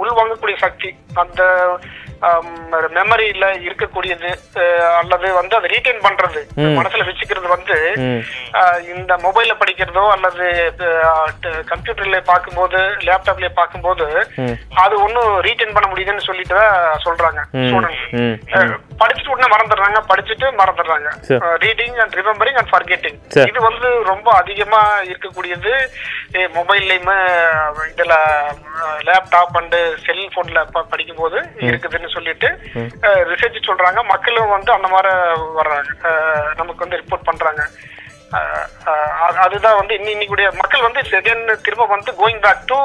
உள்வாங்கக்கூடிய 0.01 0.57
சக்தி 0.57 0.91
அந்த 1.15 1.41
மெமரியில 2.97 3.45
இருக்கக்கூடியது 3.65 4.29
அல்லது 4.99 5.27
வந்து 5.39 5.53
அதை 5.57 5.67
ரீட்டைன் 5.73 6.01
பண்றது 6.05 6.41
மனசுல 6.77 7.05
வச்சுக்கிறது 7.07 7.47
வந்து 7.55 7.77
இந்த 8.93 9.11
மொபைல்ல 9.25 9.53
படிக்கிறதோ 9.61 10.03
அல்லது 10.15 10.45
கம்ப்யூட்டர்ல 11.71 12.19
பார்க்கும்போது 12.31 12.79
லேப்டாப்ல 13.07 13.49
பார்க்கும்போது. 13.59 14.07
அது 14.83 14.95
ஒன்றும் 15.05 15.31
ரீட்டைன் 15.47 15.75
பண்ண 15.75 15.87
முடியுதுன்னு 15.91 16.27
சொல்லிட்டு 16.29 16.55
தான் 16.61 17.03
சொல்றாங்க 17.05 17.41
படிச்சுட்டு 19.01 19.33
உடனே 19.33 19.47
மறந்துடுறாங்க 19.53 19.99
படிச்சுட்டு 20.11 20.47
மறந்துடுறாங்க. 20.61 21.07
Reading 21.65 21.97
and 22.03 22.15
remembering 22.19 22.57
and 22.61 22.71
forgetting. 22.73 23.17
இது 23.49 23.59
வந்து 23.69 23.89
ரொம்ப 24.11 24.27
அதிகமா 24.41 24.81
இருக்கக்கூடியது 25.09 25.73
மொபைல்லையுமே 26.57 27.17
இதுல 27.91 28.15
லேப்டாப் 29.09 29.57
அண்ட் 29.61 29.77
செல்போன்ல 30.05 30.63
படிக்கும்போது 30.93 31.37
இருக்குதுன்னு 31.69 32.06
சொல்லிட்டு 32.15 32.49
ரிசர்ச் 33.31 33.67
சொல்றாங்க. 33.69 33.99
மக்களும் 34.13 34.53
வந்து 34.55 34.71
அந்த 34.77 34.87
மாதிரி 34.93 35.13
வர்றாங்க. 35.59 35.91
நமக்கு 36.55 36.81
வந்து 36.85 36.99
ரிப்போர்ட் 37.01 37.29
பண்றாங்க. 37.29 37.63
அதுதான் 39.43 39.77
வந்து 39.79 39.93
இன்னி 39.97 40.11
இன்னைக்குடைய 40.13 40.47
மக்கள் 40.61 40.85
வந்து 40.85 41.01
செகண்ட் 41.11 41.49
திரும்ப 41.65 41.85
வந்து 41.93 42.11
going 42.19 42.41
back 42.45 42.65
to 42.71 42.77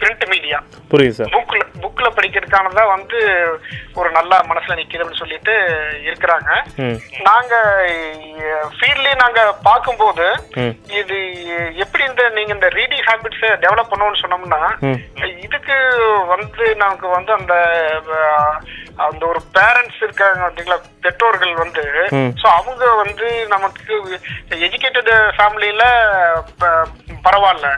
print 0.00 0.24
media 0.32 0.58
புரியுது 0.92 1.16
சார். 1.18 1.32
புக்ல 1.36 1.62
புக்ல 1.84 2.08
படிக்கிறதுக்கானதான் 2.16 2.92
வந்து 2.94 3.18
ஒரு 3.94 4.10
நல்ல 4.10 4.32
மனசுல 4.50 4.76
நிக்குதுன்னு 4.80 5.20
சொல்லிட்டு 5.20 5.54
இருக்கிறாங்க. 6.08 6.50
நாங்க 7.28 7.54
ஃபீல்ட்லயே 8.76 9.14
நாங்க 9.22 9.40
பார்க்கும்போது 9.68 10.26
இது 11.00 11.18
எப்படி 11.84 12.04
இந்த 12.04 12.28
நீங்க 12.28 12.52
இந்த 12.54 12.70
ரீடிங் 12.78 13.06
ஹாபிட்ஸ் 13.10 13.44
டெவலப் 13.64 13.90
பண்ணணும்னு 13.92 14.22
சொன்னோம்னா. 14.24 14.62
இதுக்கு 15.46 15.78
வந்து 16.34 16.64
நமக்கு 16.76 17.08
வந்து 17.08 17.32
அந்த 17.32 17.54
அந்த 19.06 19.22
ஒரு 19.30 19.40
பேரண்ட்ஸ் 19.56 20.00
இருக்காங்க 20.06 20.38
பார்த்தீங்களா 20.42 20.78
பெற்றோர்கள் 21.04 21.54
வந்து. 21.64 21.84
ஸோ 22.40 22.46
அவங்க 22.58 22.84
வந்து 23.02 23.28
நமக்கு 23.54 23.94
எஜுகேட்டட் 24.66 25.12
ஃபேமிலியில 25.38 25.84
பரவாயில்ல. 27.26 27.68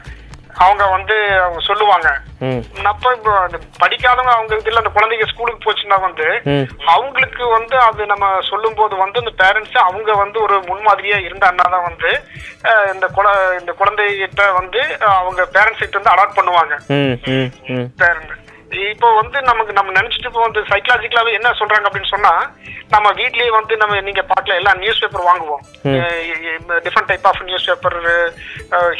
அவங்க 0.64 0.85
வந்து 0.94 1.16
அவங்க 1.44 1.61
சொல்லுவாங்க. 1.66 2.08
அப்ப 2.90 3.11
இப்போ 3.16 3.32
படிக்காதவங்க 3.82 4.32
அவங்க 4.37 4.54
இதுல 4.61 4.80
அந்த 4.82 4.92
குழந்தைங்க 4.94 5.26
ஸ்கூலுக்கு 5.32 5.64
போச்சுன்னா 5.64 5.99
வந்து 6.04 6.26
அவங்களுக்கு 6.94 7.44
வந்து 7.56 7.76
அது 7.88 8.06
நம்ம 8.12 8.26
சொல்லும்போது 8.50 8.94
வந்து 9.02 9.20
இந்த 9.23 9.32
பேரண்ட்ஸ் 9.42 9.76
அவங்க 9.88 10.14
வந்து 10.23 10.38
ஒரு 10.46 10.58
முன்மாதிரியா 10.70 11.18
இருந்தான்னா 11.26 11.66
தான் 11.75 11.87
வந்து 11.90 12.11
இந்த 12.94 13.08
குழ 13.18 13.26
இந்த 13.61 13.75
குழந்தைகிட்ட 13.80 14.46
வந்து 14.61 14.82
அவங்க 15.18 15.42
பேரண்ட்ஸ் 15.56 15.85
கிட்ட 15.85 16.00
வந்து 16.00 16.14
அடாப்ட் 16.14 16.38
பண்ணுவாங்க. 16.40 16.75
பேரண்ட் 18.02 18.35
இப்போ 18.85 19.14
வந்து 19.14 19.42
நமக்கு 19.42 19.73
நம்ம 19.73 19.92
நினைச்சிட்டு 19.92 20.28
இப்போ 20.28 20.42
வந்து 20.42 20.61
சைக்கலாஜிக்கலாவே 20.71 21.33
என்ன 21.33 21.52
சொல்றாங்க 21.59 21.88
அப்படின்னு 21.88 22.11
சொன்னா 22.11 22.33
நம்ம 22.88 23.12
வீட்லயே 23.12 23.50
வந்து 23.50 23.76
நம்ம 23.76 24.00
நீங்க 24.00 24.23
பார்க்கல 24.23 24.54
எல்லாம் 24.54 24.78
நியூஸ் 24.78 25.00
பேப்பர் 25.00 25.28
வாங்குவோம் 25.28 25.62
different 26.85 27.09
type 27.09 27.26
of 27.26 27.42
news 27.42 27.66
paper 27.66 27.99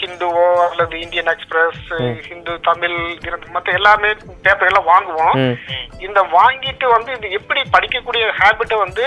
ஹிந்துவோ 0.01 0.47
அல்லது 0.65 1.01
இந்தியன் 1.01 1.27
எக்ஸ்பிரஸ் 1.27 1.83
ஹிந்து 2.29 2.61
தமிழ் 2.61 2.97
மற்ற 3.53 3.73
எல்லாமே 3.73 4.11
பேப்பர் 4.43 4.69
எல்லாம் 4.69 4.91
வாங்குவோம். 4.93 5.35
இந்த 5.99 6.21
வாங்கிட்டு 6.33 6.87
வந்து 6.87 7.13
இது 7.13 7.31
எப்படி 7.31 7.61
படிக்கக்கூடிய 7.77 8.25
ஹேபிட்டை 8.41 8.79
வந்து 8.79 9.05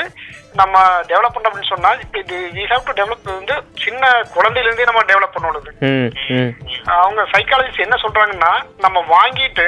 நம்ம 0.54 0.78
டெவலப் 1.08 1.36
பண்ணோம் 1.36 1.50
அப்படின்னு 1.50 1.74
சொன்னா 1.74 1.92
இது 2.20 2.38
வி 2.54 2.64
ஹேவ் 2.64 2.88
டு 2.88 2.96
டெவலப் 3.02 3.30
வந்து 3.32 3.56
சின்ன 3.82 4.04
குழந்தையில 4.36 4.68
இருந்தே 4.68 4.86
நம்ம 4.86 5.04
டெவலப் 5.04 5.36
பண்ணணும் 5.36 5.70
அவங்க 6.98 7.24
சைக்காலஜிஸ்ட் 7.36 7.86
என்ன 7.86 7.96
சொல்றாங்கன்னா 7.96 8.54
நம்ம 8.80 9.04
வாங்கிட்டு 9.10 9.68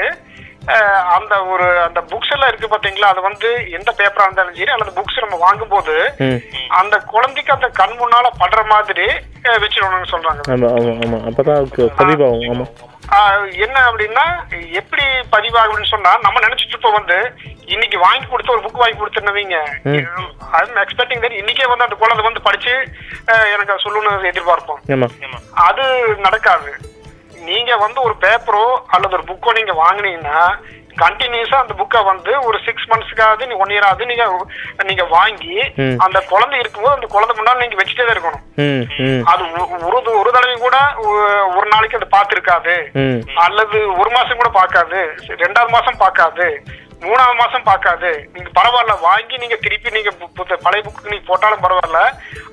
அந்த 1.16 1.44
ஒரு 1.46 1.82
அந்த 1.82 2.02
புக்ஸ் 2.02 2.32
எல்லாம் 2.32 2.48
இருக்கு 2.48 2.68
பாத்தீங்களா? 2.68 3.08
அது 3.08 3.22
வந்து 3.22 3.70
எந்த 3.70 3.92
பேப்பரா 3.98 4.22
இருந்தாலும் 4.22 4.56
சரி 4.56 4.72
அல்லது 4.72 5.02
புக்ஸ் 5.02 5.20
நம்ம 5.20 5.36
வாங்கும்போது 5.36 6.14
ம். 6.18 6.40
அந்த 6.68 6.98
குழந்தைக்கு 7.00 7.54
அந்த 7.54 7.68
கண் 7.70 7.96
முன்னால 8.00 8.30
படுற 8.40 8.66
மாதிரி 8.66 9.06
வச்சிடணும்னு 9.62 10.12
சொல்றாங்க. 10.12 10.42
என்ன 13.56 13.78
அப்படின்னா 13.92 14.26
எப்படி 14.72 15.04
பதிவாகும்னு 15.32 15.86
சொன்னா 15.86 16.18
நம்ம 16.22 16.40
நினைச்சிட்டு 16.40 16.68
இருப்போம் 16.68 16.94
வந்து 16.94 17.18
இன்னைக்கு 17.66 18.00
வாங்கி 18.00 18.26
கொடுத்து 18.26 18.52
ஒரு 18.52 18.62
புக் 18.62 18.82
வாங்கி 18.82 19.00
கொடுத்துருந்தவங்க 19.00 19.60
ஐம் 20.52 20.76
எக்ஸ்பெக்டிங் 20.76 21.24
தட் 21.24 21.40
இன்னைக்கே 21.42 21.68
வந்து 21.68 21.84
அந்த 21.84 21.96
குழந்தை 21.96 22.26
வந்து 22.26 22.42
படிச்சு 22.42 22.74
எனக்கு 23.54 23.84
சொல்லணும்னு 23.84 24.32
எதிர்பார்ப்போம். 24.32 24.82
அது 25.54 25.84
நடக்காது. 26.20 26.72
நீங்க 27.50 27.72
வந்து 27.86 28.00
ஒரு 28.08 28.16
பேப்பரோ 28.26 28.68
அல்லது 28.96 29.16
ஒரு 29.18 29.26
புக்கோ 29.32 29.52
நீங்க 29.60 29.74
வாங்குனீங்கன்னா 29.84 30.44
கண்டினியூஸா 31.02 31.58
அந்த 31.62 31.74
புக்கை 31.80 32.00
வந்து 32.10 32.32
ஒரு 32.48 32.58
சிக்ஸ் 32.66 32.88
மந்த்ஸ்க்காவது 32.92 33.44
நீ 33.50 33.56
ஒன் 33.64 33.72
இயர் 33.74 33.86
ஆகுது 33.90 34.10
நீங்க 34.10 34.26
நீங்க 34.90 35.04
வாங்கி. 35.14 35.56
அந்த 36.06 36.18
குழந்தை 36.32 36.58
இருக்கும்போது 36.62 36.96
அந்த 36.98 37.08
குழந்தை 37.14 37.34
முன்னாடி 37.38 37.64
நீங்க 37.64 37.78
வச்சுட்டே 37.80 38.06
தான் 38.06 38.16
இருக்கணும். 38.16 38.44
அது 39.32 39.44
ஒரு 39.88 39.98
ஒரு 40.22 40.30
தடவை 40.36 40.56
கூட 40.66 40.78
ஒரு 41.58 41.68
நாளைக்கு 41.74 42.00
அது 42.00 42.10
பார்த்திருக்காது. 42.18 42.76
அல்லது 43.46 43.80
ஒரு 44.02 44.12
மாசம் 44.18 44.42
கூட 44.42 44.52
பார்க்காது. 44.60 45.02
ரெண்டாவது 45.44 45.76
மாசம் 45.78 46.02
பார்க்காது. 46.04 46.50
மூணாவது 47.06 47.36
மாசம் 47.42 47.68
பார்க்காது. 47.70 48.10
நீங்க 48.34 48.50
பரவாயில்ல 48.58 48.94
வாங்கி 49.08 49.36
நீங்க 49.44 49.58
திருப்பி 49.64 49.96
நீங்க 49.96 50.12
பழைய 50.66 50.82
புக்கு 50.86 51.12
நீங்க 51.12 51.26
போட்டாலும் 51.30 51.64
பரவாயில்ல. 51.64 52.02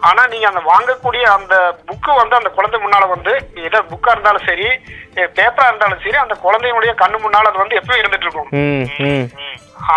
ஆனா 0.08 0.22
நீங்க 0.32 0.46
அந்த 0.50 0.62
வாங்கக்கூடிய 0.70 1.24
அந்த 1.36 1.54
புக்கு 1.88 2.12
வந்து 2.20 2.38
அந்த 2.38 2.50
குழந்தை 2.56 2.78
முன்னால 2.84 3.08
வந்து 3.14 3.32
ஏதோ 3.68 3.80
புக்கா 3.92 4.12
இருந்தாலும் 4.14 4.46
சரி 4.48 4.68
பேப்பரா 5.38 5.68
இருந்தாலும் 5.70 6.02
சரி 6.04 6.18
அந்த 6.24 6.34
குழந்தையினுடைய 6.44 6.92
கண்ணு 7.02 7.18
முன்னால 7.24 7.50
அது 7.50 7.62
வந்து 7.62 7.78
எப்பவும் 7.80 8.00
இருந்துட்டு 8.02 8.26
இருக்கும். 8.26 8.50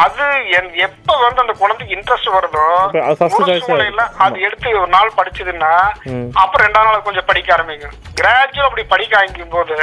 அது 0.01 0.25
எப்ப 0.85 1.11
வந்து 1.25 1.43
அந்த 1.43 1.53
குழந்தைக்கு 1.61 1.95
இன்ட்ரெஸ்ட் 1.95 2.35
வருதோ 2.35 2.65
சூழ்நிலையில. 3.35 4.03
அது 4.25 4.35
எடுத்து 4.47 4.75
ஒரு 4.81 4.91
நாள் 4.95 5.17
படிச்சதுன்னா. 5.19 5.71
அப்புறம் 6.41 6.65
ரெண்டாம் 6.65 6.89
நாள் 6.89 7.07
கொஞ்சம் 7.07 7.29
படிக்க 7.29 7.55
ஆரம்பிக்கும். 7.57 7.95
கிராஜுவல் 8.19 8.69
அப்படி 8.69 8.85
படிக்க 8.93 9.19
ஆரம்பிக்கும் 9.19 9.55
போது 9.57 9.77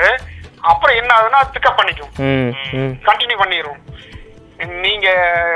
அப்புறம் 0.71 0.99
என்ன 1.01 1.11
ஆகுதுன்னா 1.17 1.41
பிக்கப் 1.55 1.79
பண்ணிக்கும். 1.81 2.13
கண்டினியூ 3.09 3.39
பண்ணிரும். 3.43 3.81
நீங்க 4.67 5.09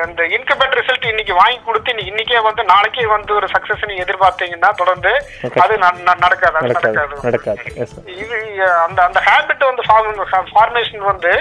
அந்த 0.05 0.23
இன்கம்பேட் 0.35 0.77
ரிசல்ட் 0.79 1.09
இன்னைக்கு 1.11 1.35
வாங்கி 1.35 1.59
கொடுத்து 1.65 1.93
இன்னைக்கே 2.11 2.43
வந்து 2.43 2.63
நாளைக்கே 2.65 3.07
வந்து 3.07 3.33
ஒரு 3.35 3.49
சக்சஸ் 3.55 3.89
நீங்க 3.89 4.05
எதிர்பார்த்தீங்கன்னா 4.05 4.71
தொடர்ந்து. 4.81 5.13
அது 5.65 5.79
நடக்காது. 5.79 6.57
அது 6.57 7.27
நடக்காது. 7.29 8.15
இது 8.23 8.39
அந்த 8.87 8.99
அந்த 9.09 9.21
ஹேபிட் 9.29 9.69
வந்து 9.71 9.85
ஃபார்மேஷன் 10.55 11.11
வந்து 11.13 11.33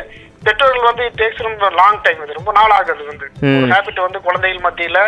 பெற்றோர்கள் 0.46 0.89
வந்து 0.89 1.06
டேக்ஸ் 1.18 1.48
ரொம்ப 1.48 1.70
லாங் 1.80 2.01
டைம் 2.01 2.22
இது 2.24 2.38
ரொம்ப 2.38 2.51
நாள் 2.51 2.74
ஆகுது 2.77 3.03
வந்து. 3.10 3.27
ஹேபிட் 3.74 4.06
வந்து 4.06 4.22
குழந்தைகள் 4.27 4.65
மத்தியில 4.68 5.00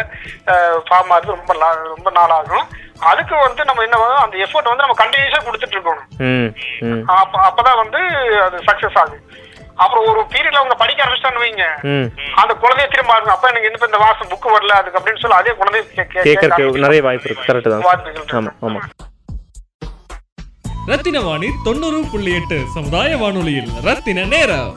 ஃபார்ம் 0.87 1.13
ஆகுது 1.15 1.35
ரொம்ப 1.35 1.53
ரொம்ப 1.93 2.11
நாள் 2.19 2.35
ஆகும். 2.39 2.67
அதுக்கு 3.11 3.35
வந்து 3.35 3.61
நம்ம 3.69 3.83
என்ன 3.83 3.97
அந்த 4.25 4.35
எஃபோர்ட் 4.45 4.71
வந்து 4.71 4.85
நம்ம 4.85 4.97
கண்டினியூஸா 5.03 5.39
கொடுத்துட்டு 5.47 5.77
இருக்கணும். 5.77 7.07
அப்ப 7.21 7.39
அப்பதான் 7.49 7.81
வந்து 7.83 8.01
அது 8.45 8.59
சக்சஸ் 8.69 8.99
ஆகும். 9.03 9.23
அப்புறம் 9.77 10.05
ஒரு 10.09 10.21
பீரியட்ல 10.31 10.59
அவங்க 10.59 10.75
படிக்க 10.75 11.03
ஆரம்பிச்சிட்டான்னு 11.03 11.43
வைங்க 11.43 11.65
அந்த 12.37 12.53
குழந்தைய 12.55 12.87
திரும்ப 12.89 13.13
ஆரம்பிக்கும். 13.13 13.35
அப்ப 13.35 13.49
எனக்கு 13.49 13.69
இன்னும் 13.69 13.87
இந்த 13.87 13.99
மாசம் 13.99 14.29
புக் 14.31 14.53
வரல 14.53 14.75
அதுக்கு 14.75 14.99
அப்படின்னு 14.99 15.21
சொல்லி 15.21 15.37
அதே 15.37 15.53
குழந்தைய 15.53 15.83
கே- 15.89 16.07
கே- 16.07 16.23
கேட்க 16.23 16.43
கேட்கறதுக்கு. 16.43 16.85
நிறைய 16.85 17.01
வாய்ப்பு 17.03 17.29
இருக்கு 17.29 17.47
கரெக்ட் 17.49 17.69
தான். 17.69 17.85
ஆமா 18.39 18.53
ஆமா 18.67 18.81
ரத்தின 20.87 21.17
வாணி 21.21 21.49
தொண்ணூறு 21.65 21.99
புள்ளி 22.11 22.31
எட்டு 22.35 22.57
சமுதாய 22.73 23.11
வானொலியில் 23.17 23.69
ரத்தின 23.85 24.25
நேரம் 24.31 24.71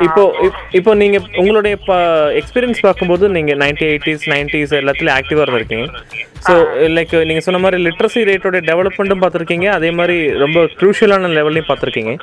இப்போ 0.00 0.22
இப்- 0.42 0.60
இப்போ 0.72 0.94
நீங்க 0.94 1.18
உங்களுடைய 1.36 1.74
எக்ஸ்பீரியன்ஸ் 2.36 2.80
பார்க்கும்போது 2.80 3.28
நீங்க 3.28 3.52
நைன்டி 3.54 3.84
எயிட்டிஸ் 3.86 4.24
நைன்டிஸ் 4.28 4.74
எல்லாத்துலயும் 4.80 5.16
ஆக்டிவா 5.16 5.44
இருந்திருக்கீங்க. 5.44 5.86
ஸோ 6.46 6.54
லைக் 6.94 7.24
நீங்க 7.24 7.40
சொன்ன 7.40 7.58
மாதிரி 7.58 7.82
லிட்ரஸி 7.84 8.20
ரேட்டோட 8.24 8.58
டெவலப்மெண்ட்டும் 8.68 9.22
பார்த்துருக்கீங்க. 9.22 9.66
அதே 9.70 9.90
மாதிரி 9.90 10.16
ரொம்ப 10.38 10.60
க்ரூஷியலான 10.78 11.30
லெவல்லையும் 11.34 11.68
பார்த்துருக்கீங்க. 11.68 12.14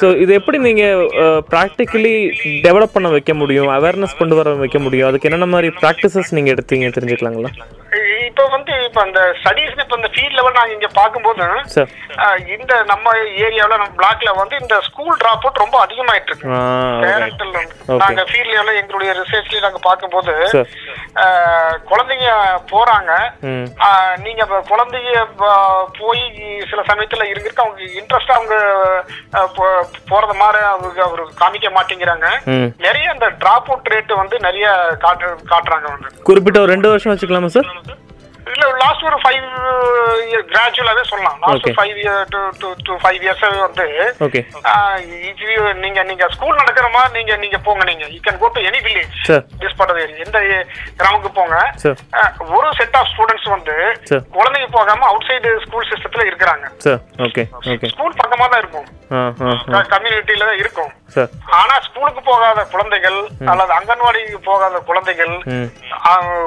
ஸோ 0.00 0.16
இது 0.16 0.34
எப்படி 0.34 0.58
நீங்க 0.58 0.84
ப்ராக்டிக்கலி 1.50 2.14
டெவலப் 2.64 2.92
பண்ண 2.92 3.08
வைக்க 3.08 3.34
முடியும்? 3.34 3.70
அவேர்னஸ் 3.70 4.18
கொண்டு 4.18 4.34
வர 4.34 4.54
வைக்க 4.56 4.78
முடியும்? 4.78 5.08
அதுக்கு 5.08 5.28
என்னென்ன 5.28 5.46
மாதிரி 5.46 5.70
ப்ராக்டிசஸ் 5.80 6.34
நீங்க 6.34 6.50
எடுத்தீங்க 6.50 6.88
தெரிஞ்சுக்கலாங்களா? 6.90 7.52
இப்ப 8.26 8.44
வந்து 8.48 8.72
இப்ப 8.86 9.00
அந்த 9.00 9.20
ஸ்டடீஸ் 9.40 9.82
இப்ப 9.82 9.96
இந்த 9.96 10.08
ஃபீல்ட் 10.12 10.36
லெவல் 10.36 10.56
நாங்க 10.56 10.72
இங்க 10.72 10.88
ஆஹ், 12.24 12.40
இந்த 12.54 12.72
நம்ம 12.84 13.06
ஏரியாவுல 13.44 13.76
நம்ம 13.76 13.94
பிளாக்ல 13.96 14.30
வந்து 14.36 14.56
இந்த 14.60 14.80
ஸ்கூல் 14.80 15.16
டிராப் 15.16 15.44
அவுட் 15.44 15.62
ரொம்ப 15.62 15.76
அதிகமாயிட்டு 15.84 16.30
இருக்கு. 16.30 16.48
Okay. 16.74 17.96
நாங்க 18.02 18.22
ஃபீல்ட் 18.28 18.50
லெவல்ல 18.52 18.74
எங்களுடைய 18.80 19.10
ரிசர்ச்ல 19.18 19.62
நாங்க 19.64 19.80
பார்க்கும்போது 19.86 20.32
குழந்தைங்க 21.90 22.28
போறாங்க. 22.72 23.10
நீங்க 24.24 24.42
குழந்தைங்க 24.70 25.12
போய் 26.00 26.22
சில 26.70 26.80
சமயத்துல 26.90 27.28
இருந்திருக்கு 27.30 27.64
அவங்க 27.64 27.82
இன்ட்ரெஸ்டா 28.00 28.36
அவங்க 28.38 28.56
போறது 30.10 30.36
மாதிரி 30.42 30.62
அவங்க 30.72 31.02
அவர் 31.08 31.22
காமிக்க 31.42 31.70
மாட்டேங்கிறாங்க. 31.76 32.28
நிறைய 32.86 33.14
இந்த 33.16 33.28
டிராப் 33.42 33.70
அவுட் 33.72 33.92
ரேட் 33.94 34.14
வந்து 34.22 34.38
நிறைய 34.48 34.66
காட்டு 35.04 35.28
காட்டுறாங்க 35.52 35.92
குறிப்பிட்ட 36.30 36.64
ஒரு 36.64 36.74
ரெண்டு 36.76 36.90
வருஷம் 36.94 37.14
வச்சுக்கலாமா 37.14 37.52
சார் 37.56 37.70
இல்ல 38.52 38.64
லாஸ்ட் 38.82 39.04
ஒரு 39.08 39.18
ஃபைவ் 39.22 39.44
இயர் 40.30 40.44
கிராஜுவலாவே 40.52 41.02
சொல்லலாம். 41.10 41.38
Last. 41.44 41.68
Five 41.78 41.96
year 42.02 42.24
to 42.62 42.68
to 42.86 42.92
five 43.02 43.20
இயர்ஸாவே 43.26 43.58
வந்து 43.66 43.86
நீங்க 45.84 46.00
நீங்க 46.10 46.24
ஸ்கூல் 46.34 46.60
நடக்கிற 46.60 46.86
மாதிரி 46.96 47.12
நீங்க 47.18 47.34
நீங்க 47.44 47.58
போங்க 47.66 47.84
நீங்க. 47.90 48.04
You 48.14 48.20
can 48.26 48.40
go 48.42 48.50
to 48.56 48.62
any 48.70 48.80
village 48.86 49.14
this 49.62 49.76
of 49.80 50.02
எந்த 50.26 50.38
கிராமத்துக்கு 51.00 51.38
போங்க. 51.40 51.56
ஒரு 52.56 52.68
செட் 52.80 52.98
ஆஃப் 53.00 53.10
ஸ்டூடெண்ட்ஸ் 53.12 53.48
வந்து. 53.54 53.76
குழந்தைங்க 54.36 54.68
போகாம 54.78 55.06
அவுட் 55.12 55.28
சைடு 55.30 55.52
ஸ்கூல் 55.66 55.90
சிஸ்டத்துல 55.92 56.28
இருக்கிறாங்க 56.30 56.66
ஸ்கூல் 57.94 58.20
பக்கமா 58.22 58.46
தான் 58.52 58.62
இருக்கும். 58.64 58.88
கம்யூனிட்டியில 59.94 60.46
தான் 60.50 60.60
இருக்கும். 60.62 60.92
சார். 61.14 61.30
ஆனா 61.58 61.74
ஸ்கூலுக்கு 61.86 62.20
போகாத 62.28 62.60
குழந்தைகள் 62.74 63.18
அல்லது 63.50 63.72
அங்கன்வாடிக்கு 63.78 64.38
போகாத 64.48 64.76
குழந்தைகள் 64.88 65.34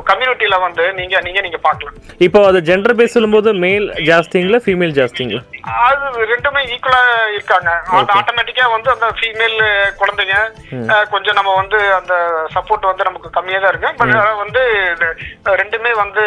கம்யூனிட்டியில 0.09 0.55
வந்து 0.65 0.83
நீங்க 0.99 1.15
நீங்க 1.25 1.39
நீங்க 1.45 1.59
பார்க்கலாம். 1.67 1.95
இப்போ 2.27 2.39
அது 2.49 2.59
ஜெண்டர் 2.69 2.95
பேஸ் 2.99 3.15
சொல்லும்போது 3.15 3.49
மேல் 3.65 3.85
ஜாஸ்திங்களா 4.09 4.59
ஃபீமேல் 4.65 4.95
ஜாஸ்திங்களா? 4.99 5.41
அது 5.87 6.25
ரெண்டுமே 6.33 6.61
ஈக்குவலா 6.73 7.03
இருக்காங்க. 7.35 7.69
அது 7.99 8.11
ஆட்டோமேட்டிக்கா 8.17 8.65
வந்து 8.75 8.89
அந்த 8.95 9.09
ஃபீமேல் 9.19 9.57
குழந்தைங்க 10.01 10.35
கொஞ்சம் 11.13 11.37
நம்ம 11.39 11.53
வந்து 11.61 11.79
அந்த 11.99 12.13
சப்போர்ட் 12.55 12.89
வந்து 12.91 13.07
நமக்கு 13.09 13.35
கம்மியா 13.37 13.59
தான் 13.61 13.73
இருக்கு. 13.73 13.91
பட் 14.01 14.15
வந்து 14.43 14.63
ரெண்டுமே 15.61 15.93
வந்து 16.03 16.25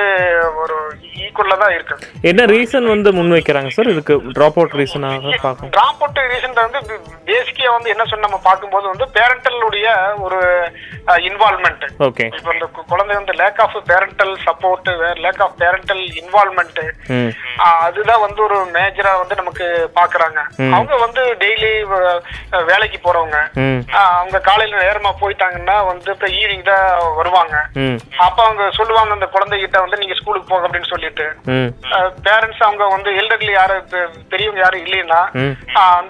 ஒரு 0.63 0.79
ஈக்குவலா 1.27 1.59
தான் 1.65 1.75
இருக்கு. 1.77 1.97
என்ன 2.31 2.47
ரீசன் 2.55 2.93
வந்து 2.95 3.09
முன் 3.19 3.37
வைக்கிறாங்க 3.37 3.73
சார் 3.77 3.93
இதுக்கு 3.95 4.17
ட்ராப் 4.39 4.59
அவுட் 4.61 4.79
ரீசனாக 4.83 5.37
பார்க்கும் 5.47 5.73
டிராப் 5.79 6.03
அவுட் 6.03 6.21
ரீசன் 6.31 6.57
வந்து 6.61 6.81
பேசிக்கா 7.29 7.73
வந்து 7.73 7.93
என்ன 7.93 8.05
சொன்ன 8.05 8.27
நம்ம 8.27 8.41
பார்க்கும்போது 8.45 8.87
வந்து 8.89 9.07
பேரண்டலுடைய 9.17 9.89
ஒரு 10.25 10.39
இன்வால்மெண்ட் 11.29 11.85
ஓகே 12.07 12.25
இப்போ 12.31 12.53
இந்த 12.55 12.67
குழந்தை 12.91 13.15
வந்து 13.15 13.35
lack 13.41 13.61
of 13.61 13.77
parental 13.91 14.35
support 14.47 14.91
lack 15.25 15.41
of 15.41 15.57
parental 15.61 16.03
involvement 16.21 16.81
அதுதான் 17.81 18.21
வந்து 18.21 18.41
ஒரு 18.43 18.59
மேஜரா 18.75 19.13
வந்து 19.19 19.35
நமக்கு 19.35 19.67
பாக்குறாங்க 19.97 20.39
அவங்க 20.73 20.95
வந்து 20.97 21.23
டெய்லி 21.43 21.73
வேலைக்கு 22.71 22.99
போறவங்க. 22.99 23.39
அவங்க 24.13 24.39
காலையில 24.41 24.83
நேரமா 24.83 25.11
போயிட்டாங்கன்னா 25.21 25.76
வந்து 25.87 26.11
இப்ப 26.11 26.28
ஈவினிங் 26.39 26.65
தான் 26.65 26.87
வருவாங்க. 27.17 27.57
அப்ப 28.19 28.39
அவங்க 28.45 28.65
சொல்லுவாங்க 28.71 29.13
அந்த 29.13 29.26
குழந்தைகிட்ட 29.26 29.78
வந்து 29.81 30.00
நீங்க 30.00 30.15
ஸ்கூலுக்கு 30.15 30.50
போங்க 30.50 30.67
அப்படின்னு 30.67 30.93
சொல்லிட்டு. 30.93 31.26
பேரண்ட்ஸ் 32.26 32.63
அவங்க 32.63 32.85
வந்து 32.89 33.11
எல்டர்லி 33.21 33.52
யாரும் 33.52 33.87
பெரியவங்க 34.28 34.61
யாரும் 34.61 34.85
இல்லைன்னா 34.85 35.21
ம். 35.43 35.54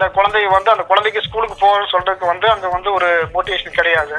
அந்த 0.00 0.12
குழந்தைய 0.18 0.50
வந்து 0.54 0.70
அந்த 0.72 0.84
குழந்தைக்கு 0.90 1.22
ஸ்கூலுக்கு 1.24 1.56
போகணும்னு 1.62 1.90
சொல்றதுக்கு 1.92 2.26
வந்து 2.30 2.46
அங்க 2.52 2.66
வந்து 2.74 2.88
ஒரு 2.98 3.08
மோட்டிவேஷன் 3.32 3.74
கிடையாது. 3.78 4.14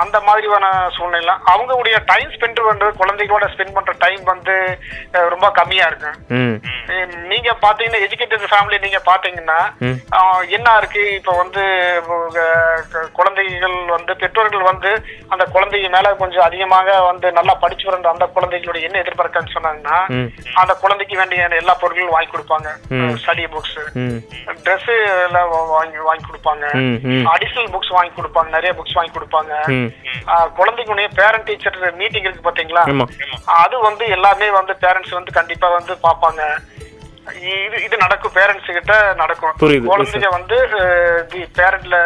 அந்த 0.00 0.16
மாதிரியான 0.26 0.66
சூழ்நிலை. 0.96 1.34
அவங்களுடைய 1.52 1.96
டைம் 2.10 2.34
ஸ்பெண்ட் 2.34 2.60
பண்றது 2.66 2.98
குழந்தைகளோட 3.00 3.46
ஸ்பெண்ட் 3.52 3.74
பண்ற 3.76 3.92
டைம் 4.04 4.22
வந்து 4.32 4.56
ரொம்ப 5.34 5.46
கம்மியா 5.58 5.86
இருக்கு. 5.90 6.10
நீங்க 7.32 7.50
பாத்தீங்கன்னா 7.64 8.02
எஜுகேட்டட் 8.06 8.44
ஃபேமிலி 8.52 8.80
நீங்க 8.84 9.00
பாத்தீங்கன்னா 9.10 9.60
என்ன 10.58 10.76
இருக்கு? 10.80 11.04
இப்ப 11.20 11.36
வந்து 11.42 11.64
குழந்தைகள் 13.40 13.76
வந்து 13.96 14.12
பெற்றோர்கள் 14.20 14.64
வந்து 14.70 14.90
அந்த 15.32 15.44
குழந்தைங்க 15.54 15.88
மேல 15.94 16.08
கொஞ்சம் 16.22 16.44
அதிகமாக 16.46 16.88
வந்து 17.08 17.26
நல்லா 17.38 17.54
படிச்சு 17.62 17.86
வர 17.88 18.10
அந்த 18.12 18.26
குழந்தைகளுடைய 18.36 18.86
என்ன 18.88 19.00
எதிர்பார்க்கன்னு 19.02 19.54
சொன்னாங்கன்னா. 19.56 19.98
அந்த 20.62 20.72
குழந்தைக்கு 20.82 21.20
வேண்டிய 21.20 21.48
எல்லா 21.62 21.74
பொருட்களும் 21.82 22.14
வாங்கி 22.16 22.30
கொடுப்பாங்க. 22.32 22.68
ஸ்டடி 23.22 23.44
புக்ஸ் 23.54 23.78
ட்ரெஸ் 24.64 24.90
எல்லாம் 25.26 25.50
வாங்கி 25.76 26.00
வாங்கி 26.08 26.24
கொடுப்பாங்க. 26.28 26.66
அடிஷனல் 27.34 27.72
புக்ஸ் 27.76 27.96
வாங்கி 27.98 28.12
கொடுப்பாங்க 28.18 28.50
நிறைய 28.56 28.72
புக்ஸ் 28.80 28.98
வாங்கி 28.98 29.14
கொடுப்பாங்க. 29.16 29.52
குழந்தைக்குடைய 30.58 31.08
பேரண்ட் 31.20 31.48
டீச்சர் 31.50 31.80
மீட்டிங் 32.02 32.28
இருக்கு 32.28 32.48
பாத்தீங்களா? 32.48 32.84
அது 33.62 33.78
வந்து 33.88 34.06
எல்லாமே 34.18 34.50
வந்து 34.60 34.76
பேரண்ட்ஸ் 34.84 35.18
வந்து 35.20 35.38
கண்டிப்பா 35.40 35.70
வந்து 35.78 35.94
பாப்பாங்க 36.06 36.42
இது 37.64 37.76
இது 37.86 37.96
நடக்கும் 38.02 38.34
பேரண்ட்ஸ் 38.36 38.68
கிட்ட 38.76 38.94
நடக்கும். 39.20 39.52
குழந்தைங்க 39.90 40.28
வந்து 40.36 40.56
தி 41.32 41.40
பேரண்ட்ல 41.58 41.96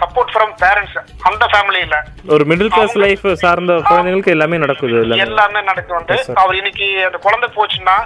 சப்போர்ட் 0.00 0.32
ஃப்ரம் 0.34 0.52
பேரண்ட்ஸ் 0.62 0.96
அந்த 1.28 1.44
ஃபேமிலியில 1.52 1.96
ஒரு 2.34 2.44
மிடில் 2.50 2.72
கிளாஸ் 2.74 2.96
லைஃப் 3.04 3.26
சார்ந்த 3.44 3.74
குழந்தைங்களுக்கு 3.90 4.34
எல்லாமே 4.36 4.60
நடக்குது 4.64 4.96
எல்லாமே 5.04 5.24
எல்லாமே 5.26 5.62
நடக்கும் 5.70 5.98
வந்து. 6.00 6.18
அவர் 6.42 6.58
இன்னைக்கு 6.60 6.88
அந்த 7.08 7.20
குழந்தை 7.26 7.48
போச்சுன்னா. 7.56 7.96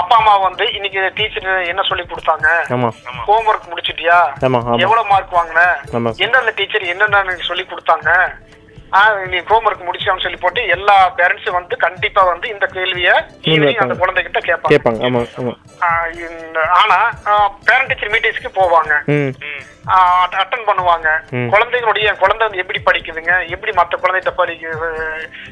அப்பா 0.00 0.16
அம்மா 0.20 0.34
வந்து 0.46 0.66
இன்னைக்கு 0.78 1.02
டீச்சர் 1.18 1.50
என்ன 1.72 1.84
சொல்லி 1.90 2.06
கொடுத்தாங்க? 2.12 2.48
ஆமா. 2.76 2.90
ஹோம்ஒர்க் 3.28 3.70
முடிச்சிட்டியா? 3.72 4.18
எவ்வளவு 4.86 5.10
மார்க் 5.12 5.38
வாங்கின? 5.40 5.62
எந்தெந்த 6.24 6.54
டீச்சர் 6.60 6.90
என்னென்ன 6.94 7.38
சொல்லி 7.50 7.66
கொடுத்தாங்க? 7.72 8.10
நீ 9.30 9.38
ஹோம்ஒர்க் 9.48 9.86
முடிச்சான்னு 9.86 10.24
சொல்லி 10.24 10.38
போட்டு 10.42 10.60
எல்லா 10.74 10.96
பேரண்ட்ஸும் 11.18 11.56
வந்து 11.56 11.76
கண்டிப்பா 11.84 12.22
வந்து 12.28 12.46
இந்த 12.52 12.66
கேள்விய 12.74 13.08
அந்த 13.84 13.94
குழந்தைகிட்ட 14.02 14.40
கேட்பாங்க. 14.48 15.54
ஆனா 16.80 16.98
பேரண்ட் 17.68 17.90
டீச்சர் 17.90 18.12
மீட்டிங்ஸ்க்கு 18.14 18.52
போவாங்க. 18.60 18.92
அட்டன் 20.42 20.66
பண்ணுவாங்க. 20.68 21.08
குழந்தைகளுடைய 21.52 22.08
குழந்தை 22.22 22.42
வந்து 22.46 22.62
எப்படி 22.62 22.80
படிக்குதுங்க? 22.86 23.32
எப்படி 23.54 23.72
மத்த 23.78 23.98
குழந்தைகிட்ட 24.02 24.32
படிக்குது 24.40 24.88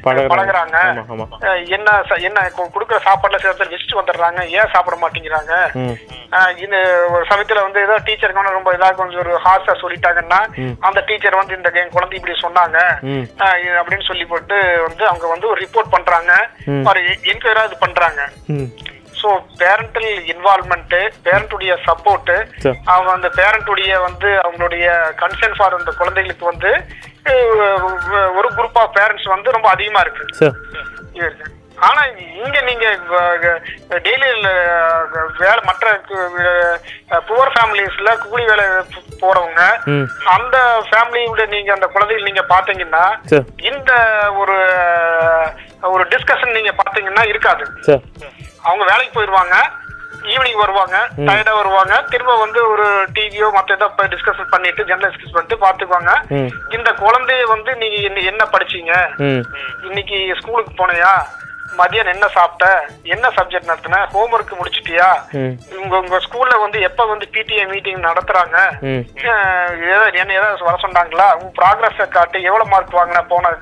பழகுறாங்க. 0.05 0.77
என்ன 1.77 1.97
என்ன 2.27 2.47
கொடுக்குற 2.57 2.99
சாப்பாடுல 3.07 3.41
சில 3.43 3.53
வச்சுட்டு 3.73 3.99
வந்துடுறாங்க. 4.01 4.41
ஏன் 4.57 4.71
சாப்பிட 4.75 4.97
மாட்டேங்கிறாங்க? 5.03 5.53
இந்த 6.63 6.77
ஒரு 7.13 7.23
சமயத்துல 7.31 7.63
வந்து 7.65 7.79
ஏதோ 7.87 7.95
டீச்சருக்கு 8.05 8.57
ரொம்ப 8.59 8.71
இதா 8.77 8.87
கொஞ்சம் 9.01 9.21
ஒரு 9.25 9.33
ஹார்ஷா 9.45 9.73
சொல்லிட்டாங்கன்னா 9.83 10.39
அந்த 10.87 10.99
டீச்சர் 11.09 11.41
வந்து 11.41 11.57
இந்த 11.59 11.69
என் 11.81 11.93
குழந்தை 11.95 12.17
இப்படி 12.19 12.35
சொன்னாங்க. 12.45 12.79
இது 13.65 13.75
அப்படின்னு 13.81 14.07
சொல்லி 14.09 14.25
போட்டு 14.31 14.57
வந்து 14.87 15.03
அவங்க 15.11 15.27
வந்து 15.33 15.47
ஒரு 15.51 15.59
ரிப்போர்ட் 15.65 15.93
பண்றாங்க. 15.95 16.31
ஒரு 16.89 17.01
என்கொயராது 17.33 17.77
பண்றாங்க. 17.85 18.21
ஸோ 19.23 19.29
பேரண்டல் 19.61 20.09
இன்வால்மெண்ட் 20.33 20.95
பேரண்ட்டுடைய 21.25 21.73
சப்போர்ட் 21.87 22.31
சரி 22.63 22.77
அவங்க 22.93 23.09
அந்த 23.17 23.29
பேரண்ட்டுடைய 23.39 23.93
வந்து 24.07 24.29
அவங்களுடைய 24.45 24.85
கன்சர்ன் 25.21 25.57
ஃபார் 25.57 25.79
அந்த 25.79 25.93
குழந்தைகளுக்கு 26.01 26.45
வந்து 26.51 26.71
ஒரு 28.37 28.47
குரூப் 28.57 28.79
ஆஃப் 28.83 28.95
பேரண்ட்ஸ் 28.99 29.33
வந்து 29.33 29.55
ரொம்ப 29.57 29.67
அதிகமா 29.69 29.99
இருக்கு. 30.01 30.23
ஆனா 31.87 32.01
இங்க 32.39 32.57
நீங்க 32.67 32.85
டெய்லி 34.05 34.27
வேலை 35.39 35.61
மற்ற 35.69 35.87
புவர் 37.29 37.53
ஃபேமிலிஸ்ல 37.53 38.11
கூலி 38.23 38.43
வேலை 38.49 38.65
போறவங்க 39.21 39.63
அந்த 40.35 40.57
ஃபேமிலியோட 40.89 41.45
நீங்க 41.55 41.71
அந்த 41.73 41.87
குழந்தைகள் 41.95 42.29
நீங்க 42.29 42.43
பாத்தீங்கன்னா 42.53 43.05
இந்த 43.71 43.91
ஒரு 44.41 44.57
ஒரு 45.93 46.03
டிஸ்கஷன் 46.13 46.57
நீங்க 46.57 46.73
பாத்தீங்கன்னா 46.81 47.23
இருக்காது. 47.31 47.63
அவங்க 48.63 48.83
வேலைக்கு 48.83 49.09
போயிருவாங்க. 49.13 49.69
ஈவினிங் 50.23 50.57
வருவாங்க 50.57 51.07
டயர்டா 51.17 51.55
வருவாங்க. 51.55 52.01
திரும்ப 52.01 52.39
வந்து 52.39 52.69
ஒரு 52.69 53.07
டிவியோ 53.13 53.49
மத்த 53.55 53.71
ஏதோ 53.71 53.91
டிஸ்கஸ் 53.97 54.49
பண்ணிட்டு 54.49 54.85
ஜெனரல் 54.85 55.15
டிஸ்கஸ் 55.15 55.33
பண்ணிட்டு 55.33 55.55
பாத்துக்குவாங்க 55.55 56.31
இந்த 56.73 56.91
குழந்தைய 56.91 57.43
வந்து 57.43 57.75
நீங்க 57.75 58.19
என்ன- 58.19 58.47
படிச்சீங்க? 58.51 59.21
இன்னைக்கு 59.83 60.35
ஸ்கூலுக்கு 60.39 60.87
போனையா? 60.87 61.23
மதியம் 61.77 62.11
என்ன 62.13 62.27
சாப்பிட்ட? 62.27 62.87
என்ன 63.03 63.27
சப்ஜெக்ட் 63.27 63.69
நடத்தின? 63.69 64.07
ஹோம்ஒர்க் 64.13 64.61
முடிச்சிட்டியா? 64.61 65.21
ம். 65.31 65.77
உங்க 65.81 65.99
உங்க 65.99 66.17
ஸ்கூல்ல 66.17 66.59
வந்து 66.59 66.81
எப்ப 66.81 67.05
வந்து 67.05 67.27
பிடிஏ 67.31 67.67
மீட்டிங் 67.67 68.01
நடத்துறாங்க? 68.01 68.79
என்ன 70.13 70.33
ஏதாவது 70.33 70.63
வர 70.63 70.77
சொன்னாங்களா? 70.81 71.33
உங்க 71.33 71.61
ப்ராக்ரஸ 71.61 72.07
காட்டு 72.07 72.41
எவ்வளவு 72.41 72.69
மார்க் 72.69 72.95
வாங்கின? 72.95 73.27
போன 73.27 73.57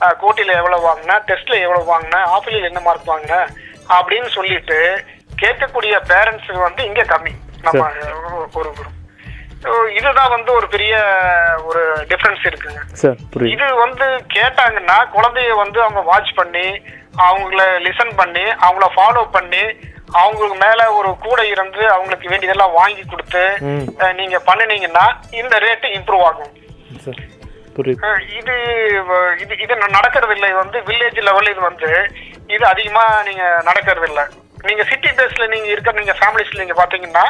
கோட்டில 0.00 0.56
எவ்வளவு 0.56 0.88
வாங்கின? 0.88 1.22
டெஸ்ட்ல 1.26 1.60
எவ்வளவு 1.60 1.98
வாங்கின? 1.98 2.22
ஆப்பிளில் 2.24 2.62
என்ன 2.62 2.80
மார்க் 2.80 3.10
வாங்கின? 3.10 3.46
அப்படின்னு 3.88 4.28
சொல்லிட்டு 4.28 5.04
கேட்கக்கூடிய 5.42 6.00
பேரண்ட்ஸ் 6.08 6.58
வந்து 6.58 6.84
இங்க 6.84 7.02
கம்மி. 7.02 7.32
நம்ம 7.62 7.88
ஒரு- 8.54 8.94
இதுதான் 9.94 10.28
வந்து 10.28 10.52
ஒரு 10.52 10.68
பெரிய 10.68 10.94
ஒரு 11.64 12.06
டிஃபரன்ஸ் 12.08 12.46
இருக்குங்க. 12.46 12.80
இது 13.52 13.74
வந்து 13.74 14.04
கேட்டாங்கன்னா 14.34 15.06
குழந்தைய 15.14 15.56
வந்து 15.56 15.80
அவங்க 15.80 16.00
வாட்ச் 16.00 16.34
பண்ணி 16.34 16.66
அவங்கள 17.18 17.62
லிசன் 17.82 18.16
பண்ணி 18.16 18.40
அவங்கள 18.40 18.86
ஃபாலோ 18.96 19.30
பண்ணி 19.30 19.62
அவங்களுக்கு 20.12 20.66
மேல 20.66 20.92
ஒரு 20.92 21.16
கூட 21.16 21.46
இருந்து 21.46 21.90
அவங்களுக்கு 21.90 22.28
வேண்டியதெல்லாம் 22.28 22.72
வாங்கி 22.72 23.04
கொடுத்து 23.04 23.58
நீங்க 24.14 24.42
பண்ணுனீங்கன்னா 24.46 25.06
இந்த 25.30 25.58
ரேட்டு 25.58 25.86
இம்ப்ரூவ் 25.88 26.22
ஆகும். 26.22 26.52
இது 28.38 28.54
இது 29.40 29.58
இது 29.58 29.76
நடக்கிறது 29.76 30.32
இல்லை 30.32 30.52
வந்து 30.52 30.80
வில்லேஜ் 30.80 31.22
லெவல் 31.22 31.50
இது 31.50 31.60
வந்து 31.60 32.10
இது 32.48 32.64
அதிகமா 32.66 33.22
நீங்க 33.24 33.44
நடக்கிறது 33.64 34.06
இல்லை 34.06 34.24
நீங்க 34.64 34.84
சிட்டி 34.84 35.08
பேஸ்ல 35.10 35.48
நீங்க 35.48 35.66
இருக்க 35.66 35.92
நீங்க 35.92 36.14
ஃபேமிலிஸ்ல 36.18 36.60
நீங்க 36.60 36.76
பாத்தீங்கன்னா 36.76 37.24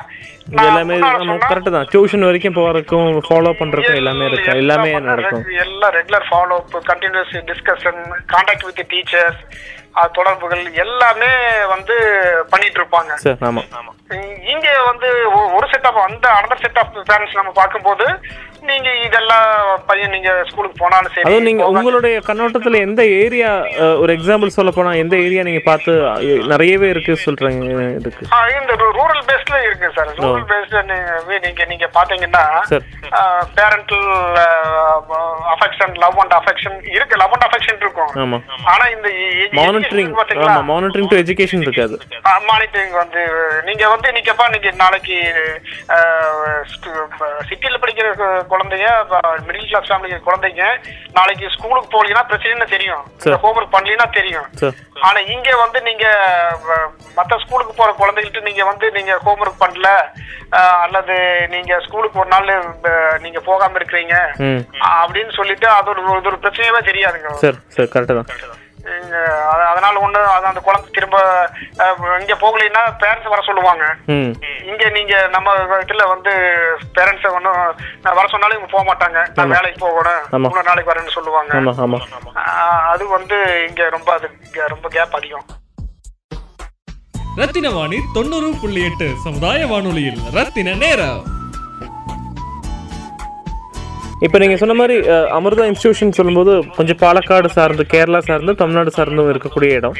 எல்லாமே 0.62 0.96
கரெக்டு 1.44 1.70
தான். 1.70 1.86
டியூஷன் 1.86 2.24
வரைக்கும் 2.24 2.54
போகிறதுக்கும் 2.54 3.08
ஃபாலோ 3.26 3.52
பண்ணுறதுக்கும் 3.58 4.00
எல்லாமே 4.00 4.26
இருக்கும் 4.26 4.60
எல்லாமே 4.62 4.90
நடக்கும். 5.08 5.44
எல்லாம் 5.60 5.92
regular 5.92 6.26
follow 6.28 6.56
up 6.60 6.76
continuous 6.88 7.32
discussion 7.48 8.00
contact 8.32 8.64
with 8.64 8.86
teachers 8.90 9.40
தொடர்புகள் 10.12 10.64
எல்லாமே 10.76 11.30
வந்து 11.66 11.94
பண்ணிட்டு 12.50 12.78
இருப்பாங்க. 12.80 13.12
சார் 13.16 13.38
ஆமாம் 13.42 13.68
இ- 13.68 13.94
இங்க 14.52 14.66
வந்து 14.88 15.08
ஒரு 15.56 15.66
செட் 15.70 15.86
ஆஃப் 15.88 16.02
அந்த 16.08 16.26
அனதர் 16.38 16.64
செட் 16.64 16.78
ஆஃப் 16.82 16.92
பேரண்ட்ஸ் 17.08 17.38
நம்ம 17.38 17.52
பார்க்கும்போது 17.60 18.06
நீங்க 18.68 18.90
இதெல்லாம் 19.06 19.48
பையன் 19.88 20.12
நீங்க 20.14 20.30
ஸ்கூலுக்கு 20.48 20.80
போனாலும் 20.82 21.12
சரி 21.14 21.26
அதுவும் 21.26 21.48
நீங்க 21.48 21.64
உங்களுடைய 21.70 22.16
கண்ணோட்டத்துல 22.28 22.78
எந்த 22.86 23.02
ஏரியா 23.22 23.50
ஒரு 24.02 24.10
எக்ஸாம்பிள் 24.16 24.56
சொல்ல 24.56 24.70
போனா 24.76 24.92
எந்த 25.02 25.16
ஏரியா 25.26 25.42
நீங்க 25.48 25.62
பார்த்து 25.68 25.92
நிறையவே 26.52 26.88
இருக்கு 26.94 27.14
சொல்றீங்க 27.24 27.66
இருக்கு 28.02 28.24
இந்த 28.60 28.76
ரூரல் 28.98 29.24
பேஸ்ல 29.30 29.58
இருக்கு 29.66 29.90
சார் 29.96 30.10
ரூரல் 30.20 30.48
பேஸ்ல 30.52 30.82
நீங்க 31.44 31.64
நீங்க 31.72 31.88
பாத்தீங்கன்னா 31.98 32.44
parental 33.58 34.08
affection 35.54 35.94
love 36.04 36.18
and 36.22 36.34
affection 36.38 36.78
இருக்கு. 36.96 37.14
லவ் 37.22 37.34
அண்ட் 37.36 37.46
அஃபெக்ஷன் 37.48 37.80
இருக்கும். 37.84 38.12
ஆமா. 38.22 38.38
ஆனா 38.72 38.84
இந்த 38.94 39.08
மானிட்டரிங் 39.60 40.12
மானிட்டரிங் 40.72 41.10
டு 41.12 41.18
எஜுகேஷன் 41.22 41.64
இருக்காது. 41.66 41.96
மானிட்டரிங் 42.50 42.96
வந்து 43.02 43.22
நீங்க 43.68 43.84
வந்து 43.96 44.14
நீங்கப்பா 44.16 44.46
நீங்க 44.54 44.70
நாளைக்கு 44.84 45.16
சிட்டில 47.48 47.76
படிக்கிற 47.82 48.08
குழந்தைங்க 48.52 48.88
மிடில் 49.46 49.68
கிளாஸ் 49.70 49.88
ஃபேமிலி 49.90 50.18
குழந்தைங்க 50.28 50.64
நாளைக்கு 51.18 51.46
ஸ்கூலுக்கு 51.56 51.92
போகலீங்கன்னா 51.94 52.28
பிரச்சனைன்னு 52.30 52.74
தெரியும். 52.74 53.04
ஹோம்ஒர்க் 53.44 53.74
பண்ணலீங்கன்னா 53.74 54.08
தெரியும். 54.18 54.48
ஆனா 55.06 55.18
இங்க 55.34 55.48
வந்து 55.64 55.78
நீங்க 55.88 56.04
மத்த 57.18 57.38
ஸ்கூலுக்கு 57.44 57.72
போற 57.80 57.90
குழந்தைகிட்ட 58.00 58.40
நீங்க 58.48 58.64
வந்து 58.70 58.86
நீங்க 58.98 59.12
ஹோம்ஒர்க் 59.26 59.62
பண்ணல 59.64 59.88
அல்லது 60.84 61.16
நீங்க 61.54 61.72
ஸ்கூலுக்கு 61.86 62.20
ஒரு 62.22 62.30
நாள் 62.34 62.52
நீங்க 63.24 63.40
போகாம 63.48 63.78
இருக்கிறீங்க 63.80 64.14
அப்படின்னு 65.00 65.32
சொல்லிட்டு 65.40 65.68
அது 65.78 65.90
ஒரு 65.94 66.02
ஒரு 66.30 66.38
பிரச்சனையாவே 66.44 66.82
தெரியாதுங்க. 66.90 67.32
சார் 67.44 67.58
சார் 67.76 67.92
கரெக்டு 67.94 68.18
தான். 68.20 68.62
அதனால 69.70 69.94
ஒண்ணு 70.06 70.20
அது 70.36 70.46
அந்த 70.46 70.60
குழந்தை 70.60 70.90
திரும்ப 70.90 71.16
இங்க 72.20 72.34
போகலைன்னா 72.44 72.82
பேரண்ட்ஸ் 73.02 73.32
வர 73.34 73.42
சொல்லுவாங்க. 73.46 73.84
இங்க 74.70 74.88
நீங்க 74.88 75.26
நம்ம 75.26 75.54
இதுல 75.56 76.06
வந்து 76.08 76.32
பேரண்ட்ஸ் 76.98 77.28
ஒன்றும் 77.34 77.60
வர 78.18 78.26
சொன்னாலும் 78.30 78.58
இவங்க 78.58 78.72
போக 78.76 78.84
மாட்டாங்க 78.90 79.18
நான் 79.34 79.54
வேலைக்கு 79.56 79.80
போகணும். 79.86 80.22
ஆமா. 80.32 80.48
இன்னொரு 80.48 80.68
நாளைக்கு 80.70 80.92
வரேன்னு 80.92 81.16
சொல்லுவாங்க. 81.18 81.52
அது 82.94 83.08
வந்து 83.08 83.38
இங்க 83.68 83.88
ரொம்ப 83.88 84.12
அது 84.12 84.30
இங்க 84.44 84.66
ரொம்ப 84.66 84.88
கேப் 84.88 85.16
அதிகம். 85.20 85.46
ரத்தின 87.36 87.70
வாணி 87.70 87.98
தொண்ணூறு 88.14 88.50
புள்ளி 88.60 88.84
எட்டு 88.84 89.08
சமுதாய 89.24 89.66
வானொலியில் 89.66 90.20
ரத்தின 90.32 90.74
நேரம். 90.74 91.35
இப்போ 94.24 94.36
நீங்கள் 94.42 94.60
சொன்ன 94.60 94.74
மாதிரி 94.80 94.94
அமிர்தா 95.38 95.64
இன்ஸ்டியூஷன் 95.70 96.16
சொல்லும்போது 96.18 96.52
கொஞ்சம் 96.76 96.98
பாலக்காடு 97.02 97.48
சார்ந்து 97.56 97.84
கேரளா 97.94 98.20
சார்ந்து 98.28 98.52
தமிழ்நாடு 98.60 98.90
சார்ந்தும் 98.98 99.30
இருக்கக்கூடிய 99.32 99.78
இடம். 99.80 99.96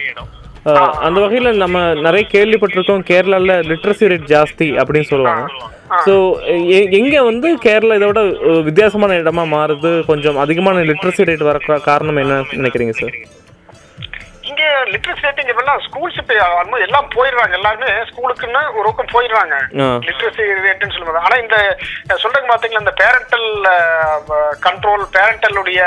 அந்த 1.07 1.19
வகையில் 1.25 1.59
நம்ம 1.63 1.83
நிறைய 2.07 2.23
கேள்விப்பட்டிருக்கோம் 2.35 3.03
கேரளாவில் 3.11 3.55
லிட்ரஸி 3.71 4.07
ரேட் 4.13 4.31
ஜாஸ்தி 4.33 4.69
அப்படின்னு 4.81 5.09
சொல்லுவாங்க. 5.11 5.45
ஸோ 6.07 6.15
எங்கே 7.01 7.21
வந்து 7.31 7.49
கேரளா 7.67 7.99
இதோட 8.01 8.23
வித்தியாசமான 8.69 9.19
இடமா 9.23 9.45
மாறுது? 9.57 9.93
கொஞ்சம் 10.11 10.41
அதிகமான 10.45 10.85
லிட்ரஸி 10.91 11.29
ரேட் 11.31 11.49
வர 11.51 11.79
காரணம் 11.91 12.23
என்ன 12.25 12.41
நினைக்கிறீங்க 12.59 12.95
சார் 13.03 13.17
இங்க 14.67 14.79
லிட்ரஸி 14.93 15.25
ரேட்டிங் 15.27 15.51
இப்பெல்லாம் 15.51 15.81
ஸ்கூல்ஸ் 15.87 16.19
இப்ப 16.21 16.35
ஆல்மோஸ்ட் 16.61 16.85
எல்லாம் 16.87 17.09
போயிடுறாங்க. 17.17 17.53
எல்லாருமே 17.59 17.91
ஸ்கூலுக்குன்னு 18.09 18.63
ஒரு 18.79 18.87
பக்கம் 18.89 19.13
போயிடுறாங்க. 19.15 19.55
லிட்ரஸி 20.07 20.45
ரேட்டுன்னு 20.67 20.95
சொல்லுவாங்க 20.97 21.21
ஆனா 21.27 21.37
இந்த 21.43 21.57
சொல்றதுக்கு 22.23 22.53
பாத்தீங்களா 22.53 22.83
இந்த 22.85 22.95
பேரண்டல் 23.03 23.49
கண்ட்ரோல் 24.67 25.05
பேரண்டலுடைய 25.17 25.83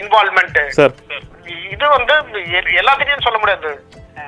இன்வால்மெண்ட் 0.00 0.58
இது 1.74 1.86
வந்து 1.96 2.14
எல்லாத்துலயும் 2.80 3.26
சொல்ல 3.26 3.38
முடியாது. 3.42 3.70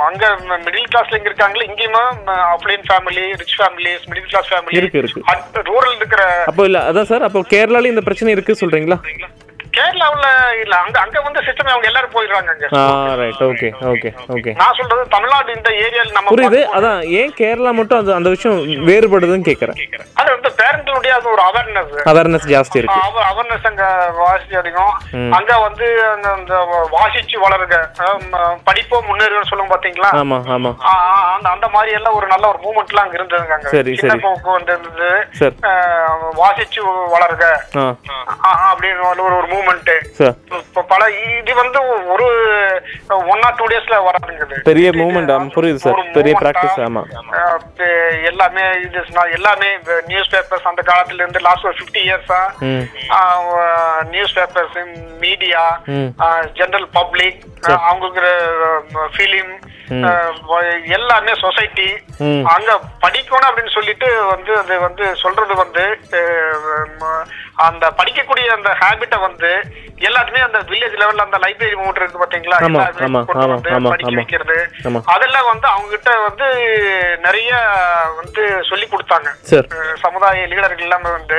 அங்க 0.06 0.24
மிடில் 0.66 0.90
கிளாஸ்ல 0.92 1.18
இங்க 1.18 1.30
இருக்காங்களே 1.30 1.68
இங்கேயுமே 1.70 2.02
அப்ளைன் 2.54 2.86
family 2.88 3.24
rich 3.40 3.56
families 3.60 4.06
middle 4.10 4.30
class 4.32 4.50
family 4.52 4.78
இருக்கு, 4.80 5.02
இருக்கு. 5.02 5.64
ரூரல் 5.70 5.98
இருக்கிற 6.00 6.22
அப்போ 6.50 6.64
இல்லை 6.70 6.82
அதான் 6.90 7.10
சார் 7.12 7.26
அப்போ 7.28 7.42
கேரளாலையும் 7.54 7.96
இந்த 7.96 8.06
பிரச்சனை 8.08 8.34
இருக்குது 8.36 8.62
சொல்கிறீங்களா 8.62 8.98
கேரளாவுல 9.78 10.28
இல்ல 10.62 10.74
அங்க 10.78 10.96
அங்க 11.00 11.18
வந்து 11.22 11.40
சிஸ்டம் 11.46 11.72
அவங்க 11.72 11.88
எல்லாரும் 11.90 12.14
போயிடுறாங்க 12.14 13.16
ரைட் 13.20 13.42
ஓகே 13.48 13.68
ஓகே 13.92 14.10
ஓகே 14.34 14.52
நான் 14.60 14.76
சொல்றது 14.78 15.02
தமிழ்நாடு 15.14 15.56
இந்த 15.58 15.70
ஏரியால 15.82 16.14
நம்ம 16.16 16.32
புரியுது. 16.32 16.60
அதான் 16.76 17.00
ஏன் 17.20 17.34
கேரளா 17.38 17.72
மட்டும் 17.78 18.00
அந்த 18.00 18.12
அந்த 18.18 18.30
விஷயம் 18.34 18.58
வேறுபடுதுன்னு 18.88 19.48
கேட்குறேன் 19.48 19.78
அது 20.18 20.28
வந்து 20.34 20.50
பேரண்ட்களுடைய 20.60 21.12
அது 21.18 21.28
ஒரு 21.28 21.42
அவேர்னஸ் 21.48 21.94
அவேர்னஸ் 22.10 22.46
ஜாஸ்தி 22.50 22.78
இருக்கு. 22.80 23.00
அவேர்னஸ் 23.28 23.68
அங்க 23.70 23.84
வாசிச்சு 24.20 24.56
அதிகம். 24.60 24.94
அங்க 25.38 25.52
வந்து 25.66 25.86
அந்த 26.32 26.54
வாசிச்சு 26.94 27.36
வளருங்க 27.38 27.76
படிப்போ 28.68 28.96
முன்னேறுன்னு 29.08 29.50
சொல்லுங்க 29.50 29.72
பாத்தீங்களா? 29.74 30.10
ஆமா 30.20 30.38
ஆமா. 30.54 30.72
அந்த 31.32 31.48
அந்த 31.54 31.66
மாதிரி 31.74 31.92
எல்லாம் 31.98 32.16
ஒரு 32.18 32.26
நல்ல 32.26 32.44
ஒரு 32.48 32.60
மூமெண்ட் 32.64 32.92
எல்லாம் 32.92 33.06
அங்க 33.06 33.18
இருந்ததுங்க 33.18 33.54
அங்க. 33.56 33.68
சரி, 33.68 33.94
சரி. 33.96 34.18
வந்து 34.48 34.72
இருந்தது. 34.74 35.10
வாசிச்சு 36.38 36.80
ஆ, 37.78 37.84
அப்படின்னு 38.68 39.02
ஒரு 39.10 39.22
ஒரு 39.28 39.46
மூமெண்ட் 39.68 39.90
பல 40.90 41.02
இது 41.38 41.52
வந்து 41.54 41.78
ஒரு 42.12 42.26
ஒன் 43.32 43.42
ஆர் 43.46 43.56
டூ 43.56 43.66
டேஸ்ல 43.66 43.96
வராதுங்குது. 44.06 44.56
பெரிய 44.68 44.88
மூவ்மெண்ட் 44.92 45.32
ஆமாம் 45.34 45.52
புரியுது 45.56 45.82
சார் 45.84 46.00
பெரிய 46.16 46.32
ப்ராக்டிஸ் 46.42 46.78
ஆமா. 46.86 47.02
எல்லாமே 48.30 48.64
இது 48.86 49.00
எல்லாமே 49.38 49.68
நியூஸ் 50.08 50.32
பேப்பர்ஸ் 50.34 50.68
அந்த 50.70 50.82
காலத்துல 50.82 51.22
இருந்து 51.22 51.44
லாஸ்ட் 51.48 51.68
ஒரு 51.70 51.78
ஃபிஃப்டி 51.78 52.02
இயர்ஸா 52.08 52.40
news 54.10 54.36
papers 54.38 54.78
media 55.24 55.64
general 56.58 56.88
public 56.92 57.40
அவங்களுக்கு 57.82 58.28
ஃபிலிம் 59.14 59.52
எல்லாமே 60.96 61.32
சொசைட்டி. 61.42 61.86
அங்க 62.54 62.70
படிக்கணும் 63.04 63.48
அப்படின்னு 63.48 63.72
சொல்லிட்டு 63.76 64.08
வந்து 64.24 64.52
அது 64.58 64.74
வந்து 64.80 65.04
சொல்றது 65.16 65.54
வந்து 65.54 65.84
அந்த 67.58 67.94
படிக்கக்கூடிய 67.98 68.46
அந்த 68.48 68.76
ஹேபிட்டை 68.80 69.20
வந்து 69.20 69.50
எல்லாத்துமே 69.98 70.40
அந்த 70.42 70.58
வில்லேஜ் 70.60 70.98
லெவல்ல 70.98 71.16
அந்த 71.18 71.38
லைப்ரரி 71.38 71.76
மூட் 71.78 71.96
இருக்கு 71.96 72.18
பாத்தீங்களா 72.18 72.58
எல்லாருமே 72.58 73.00
படிக்க. 73.88 74.10
வைக்கிறது. 74.14 74.56
அதெல்லாம் 75.06 75.46
வந்து 75.46 75.66
அவங்க 75.66 75.88
கிட்ட 75.88 76.18
வந்து 76.20 76.46
நிறைய 77.18 77.50
வந்து 78.16 78.42
சொல்லி 78.62 78.86
கொடுத்தாங்க 78.86 79.28
சமுதாய 79.94 80.46
லீடர்கள் 80.46 80.78
எல்லாமே 80.78 81.10
வந்து. 81.10 81.38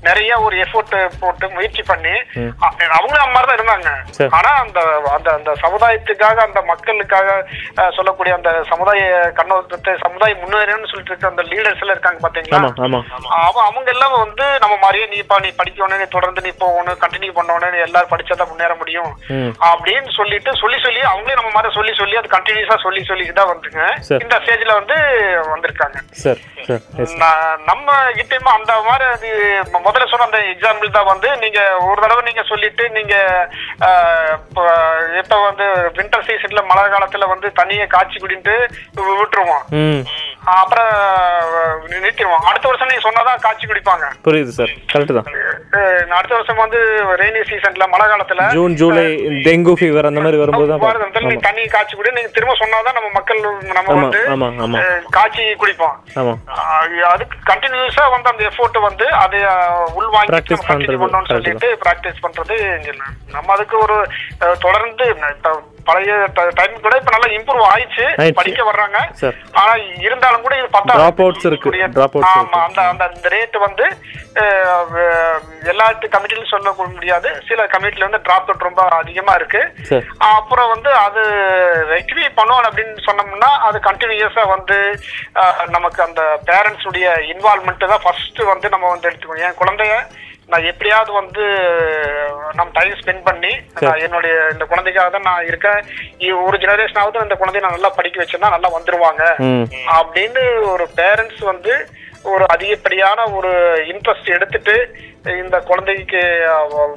நிறைய 0.00 0.40
ஒரு 0.40 0.56
எஃபோர்ட் 0.56 0.94
போட்டு 1.20 1.48
முயற்சி 1.48 1.82
பண்ணி 1.82 2.14
ம். 2.34 2.52
அ- 2.62 2.90
அவங்க 2.90 3.16
அந்த 3.18 3.34
மாதிரி 3.34 3.48
தான் 3.48 3.58
இருந்தாங்க. 3.58 3.90
ஆனா 4.32 4.50
அந்த 4.58 4.80
அந்த 5.12 5.32
அந்த 5.32 5.52
சமுதாயத்துக்காக 5.62 6.36
அந்த 6.38 6.62
மக்களுக்காக 6.62 7.28
சொல்லக்கூடிய 7.90 8.34
அந்த 8.34 8.62
சமுதாய 8.64 9.02
கண்ணோட்டத்தை 9.36 9.96
சமுதாய 9.98 10.34
முன்னேறணும்னு 10.34 10.90
சொல்லிட்டு 10.90 11.12
இருக்க 11.12 11.28
அந்த 11.28 11.42
லீடர்ஸ் 11.42 11.80
எல்லாம் 11.80 11.96
இருக்காங்க 11.96 12.20
பாத்தீங்களா 12.22 12.58
அவங்க 13.68 13.90
எல்லாம் 13.90 14.18
வந்து 14.18 14.58
நம்ம 14.58 14.76
மாதிரியே 14.76 15.06
நீ 15.06 15.20
படிக்கணும் 15.58 15.98
நீ 15.98 16.04
தொடர்ந்து 16.10 16.40
நீ 16.40 16.50
போகணும் 16.58 17.00
கண்டினியூ 17.00 17.32
பண்ணணும் 17.38 17.72
நீ 17.72 17.78
எல்லாரும் 17.78 18.10
படிச்சாதான் 18.10 18.48
முன்னேற 18.48 18.74
முடியும். 18.74 19.10
அப்படின்னு 19.70 20.10
சொல்லிட்டு 20.10 20.56
சொல்லி 20.56 20.78
சொல்லி 20.82 21.00
அவங்களே 21.00 21.34
நம்ம 21.34 21.50
மாதிரி 21.50 21.74
சொல்லி 21.74 21.94
சொல்லி 21.94 22.16
அது 22.16 22.34
கண்டினியூஸா 22.36 22.76
சொல்லி 22.82 23.04
சொல்லி 23.04 23.26
தான் 23.32 23.50
வந்துங்க. 23.52 23.80
இந்த 24.22 24.36
ஸ்டேஜ்ல 24.36 24.72
வந்து 24.72 24.96
வந்திருக்காங்க. 25.52 25.96
நம்ம 27.66 27.86
கிட்டயுமே 28.10 28.50
அந்த 28.58 28.72
மாதிரி 28.88 29.04
அது 29.10 29.28
முதல்ல 29.78 30.08
சொன்ன 30.08 30.26
அந்த 30.28 30.40
எக்ஸாம்பிள் 30.52 30.90
தான் 30.90 31.04
வந்து 31.04 31.36
நீங்க 31.36 31.60
ஒரு 31.80 32.00
தடவை 32.00 32.22
நீங்க 32.24 32.42
சொல்லிட்டு 32.42 32.90
நீங்க 32.90 33.14
இப்ப 35.18 35.36
வந்து 35.42 35.64
வின்டர் 35.96 36.26
சீசன்ல 36.28 36.64
மழை 36.64 36.84
காலத்துல 36.92 37.28
வந்து 37.28 37.52
தண்ணியை 37.56 37.86
காய்ச்சி 37.86 38.18
குடின்ட்டு 38.20 38.54
வி- 38.96 39.16
விட்டுருவோம். 39.20 39.64
அப்புறம் 40.44 40.90
நிறுத்திடுவோம். 41.92 42.44
அடுத்த 42.50 42.68
வருஷம் 42.68 42.90
நீங்க 42.90 43.04
சொன்னாதான் 43.06 43.40
காய்ச்சி 43.40 43.66
குடிப்பாங்க. 43.66 44.04
புரியுது 44.24 44.54
சார் 44.58 44.72
கரெக்டு 44.92 45.14
தான். 45.18 45.28
அடுத்த 46.16 46.32
வருஷம் 46.36 46.62
வந்து 46.64 46.80
ரெய்னி 47.20 47.42
சீசன்ல 47.50 47.86
மழை 47.94 48.06
காலத்துல 48.12 48.46
ஜூன் 48.56 48.74
ஜூலை 48.80 49.06
டெங்கு 49.46 49.72
ஃபீவர் 49.78 50.08
அந்த 50.10 50.22
மாதிரி 50.24 50.40
வரும்போது 50.42 50.70
தான் 50.72 51.26
நீங்க 51.28 51.42
தண்ணி 51.48 51.62
காய்ச்சி 51.74 51.94
குடி. 51.96 52.10
நீங்க 52.18 52.30
திரும்ப 52.36 52.54
சொன்னாதான் 52.62 52.96
நம்ம 52.98 53.10
மக்கள் 53.18 53.40
நம்ம 53.78 53.96
வந்து 54.02 54.20
காய்ச்சி 55.16 55.44
குடிப்போம். 55.62 55.96
அதுக்கு 57.12 57.38
கண்டினியூஸா 57.52 58.04
வந்து 58.16 58.30
அந்த 58.32 58.44
எஃபோர்ட் 58.50 58.78
வந்து 58.88 59.08
அதை 59.24 59.40
உள்வாங்கி 59.98 60.32
பண்றது, 60.68 61.00
பண்ணணும்னு 61.02 61.32
சொல்லிட்டு 61.32 61.70
பிராக்டிஸ் 61.84 62.22
பண்றது. 62.26 62.56
நம்ம 63.36 63.48
அதுக்கு 63.56 63.76
ஒரு 63.86 63.98
தொடர்ந்து 64.66 65.06
பழைய 65.88 66.12
டைம் 66.58 66.74
கூட 66.86 66.94
இப்ப 67.00 67.12
நல்லா 67.14 67.28
இம்ப்ரூவ் 67.38 67.68
ஆயிடுச்சு. 67.72 68.06
படிக்க 68.40 68.62
வர்றாங்க. 68.70 68.98
ஆனா 69.60 69.72
இருந்தாலும் 70.06 70.44
கூட 70.46 70.54
இது 70.60 70.68
பத்தா 70.76 70.96
Dropouts 71.00 71.44
இருக்கு. 71.50 71.70
Dropouts 71.98 72.28
ஆமா 72.30 72.40
இருக்கு. 72.40 72.60
அந்த 72.66 72.80
அந்த 72.92 73.04
அந்த 73.10 73.28
ரேட் 73.36 73.58
வந்து 73.66 73.86
எல்லா 75.70 75.86
கமிட்டிலும் 76.14 76.52
சொல்ல 76.52 76.72
முடியாது. 76.96 77.28
சில 77.48 77.60
கமிட்டில 77.72 78.06
வந்து 78.06 78.22
டிராப் 78.26 78.48
அவுட் 78.50 78.66
ரொம்ப 78.68 78.82
அதிகமா 79.00 79.32
இருக்கு. 79.40 79.62
அப்புறம் 80.34 80.70
வந்து 80.74 80.90
அது 81.06 81.22
ரெக்டிஃபை 81.94 82.28
பண்ணணும் 82.38 82.68
அப்படின்னு 82.68 83.06
சொன்னோம்னா 83.08 83.50
அது 83.68 83.80
கண்டினியூஸா 83.88 84.44
வந்து 84.54 84.78
நமக்கு 85.76 86.00
அந்த 86.08 86.22
பேரண்ட்ஸ் 86.50 86.88
உடைய 86.90 87.08
இன்வால்மெண்ட் 87.32 87.92
தான் 87.92 88.04
ஃபர்ஸ்ட் 88.06 88.40
வந்து 88.52 88.68
நம்ம 88.74 88.88
வந்து 88.94 89.08
எடுத்துக்கணும். 89.10 89.44
என் 89.48 89.60
குழந்தைய 89.62 89.96
நான் 90.52 90.68
எப்படியாவது 90.70 91.10
வந்து 91.12 91.44
நம்ம 92.54 92.70
டைம் 92.72 92.94
ஸ்பெண்ட் 93.00 93.24
பண்ணி 93.24 93.50
நான் 93.86 94.04
என்னுடைய 94.06 94.34
இந்த 94.52 94.64
குழந்தைக்காக 94.64 95.08
தான் 95.10 95.28
நான் 95.30 95.46
இருக்கேன். 95.46 95.80
ஒரு 96.46 96.56
ஜெனரேஷனாவது 96.62 97.26
இந்த 97.26 97.36
குழந்தைய 97.40 97.62
நான் 97.64 97.76
நல்லா 97.76 97.90
படிக்க 97.98 98.22
வச்சேன்னா 98.22 98.54
நல்லா 98.54 98.70
வந்துருவாங்க. 98.76 99.22
அப்படின்னு 99.98 100.44
ஒரு 100.72 100.86
பேரண்ட்ஸ் 101.00 101.42
வந்து 101.52 101.74
ஒரு 102.32 102.44
அதிகப்படியான 102.54 103.26
ஒரு 103.30 103.50
இன்ட்ரெஸ்ட் 103.92 104.34
எடுத்துட்டு 104.36 104.76
இந்த 105.42 105.56
குழந்தைக்கு 105.68 106.20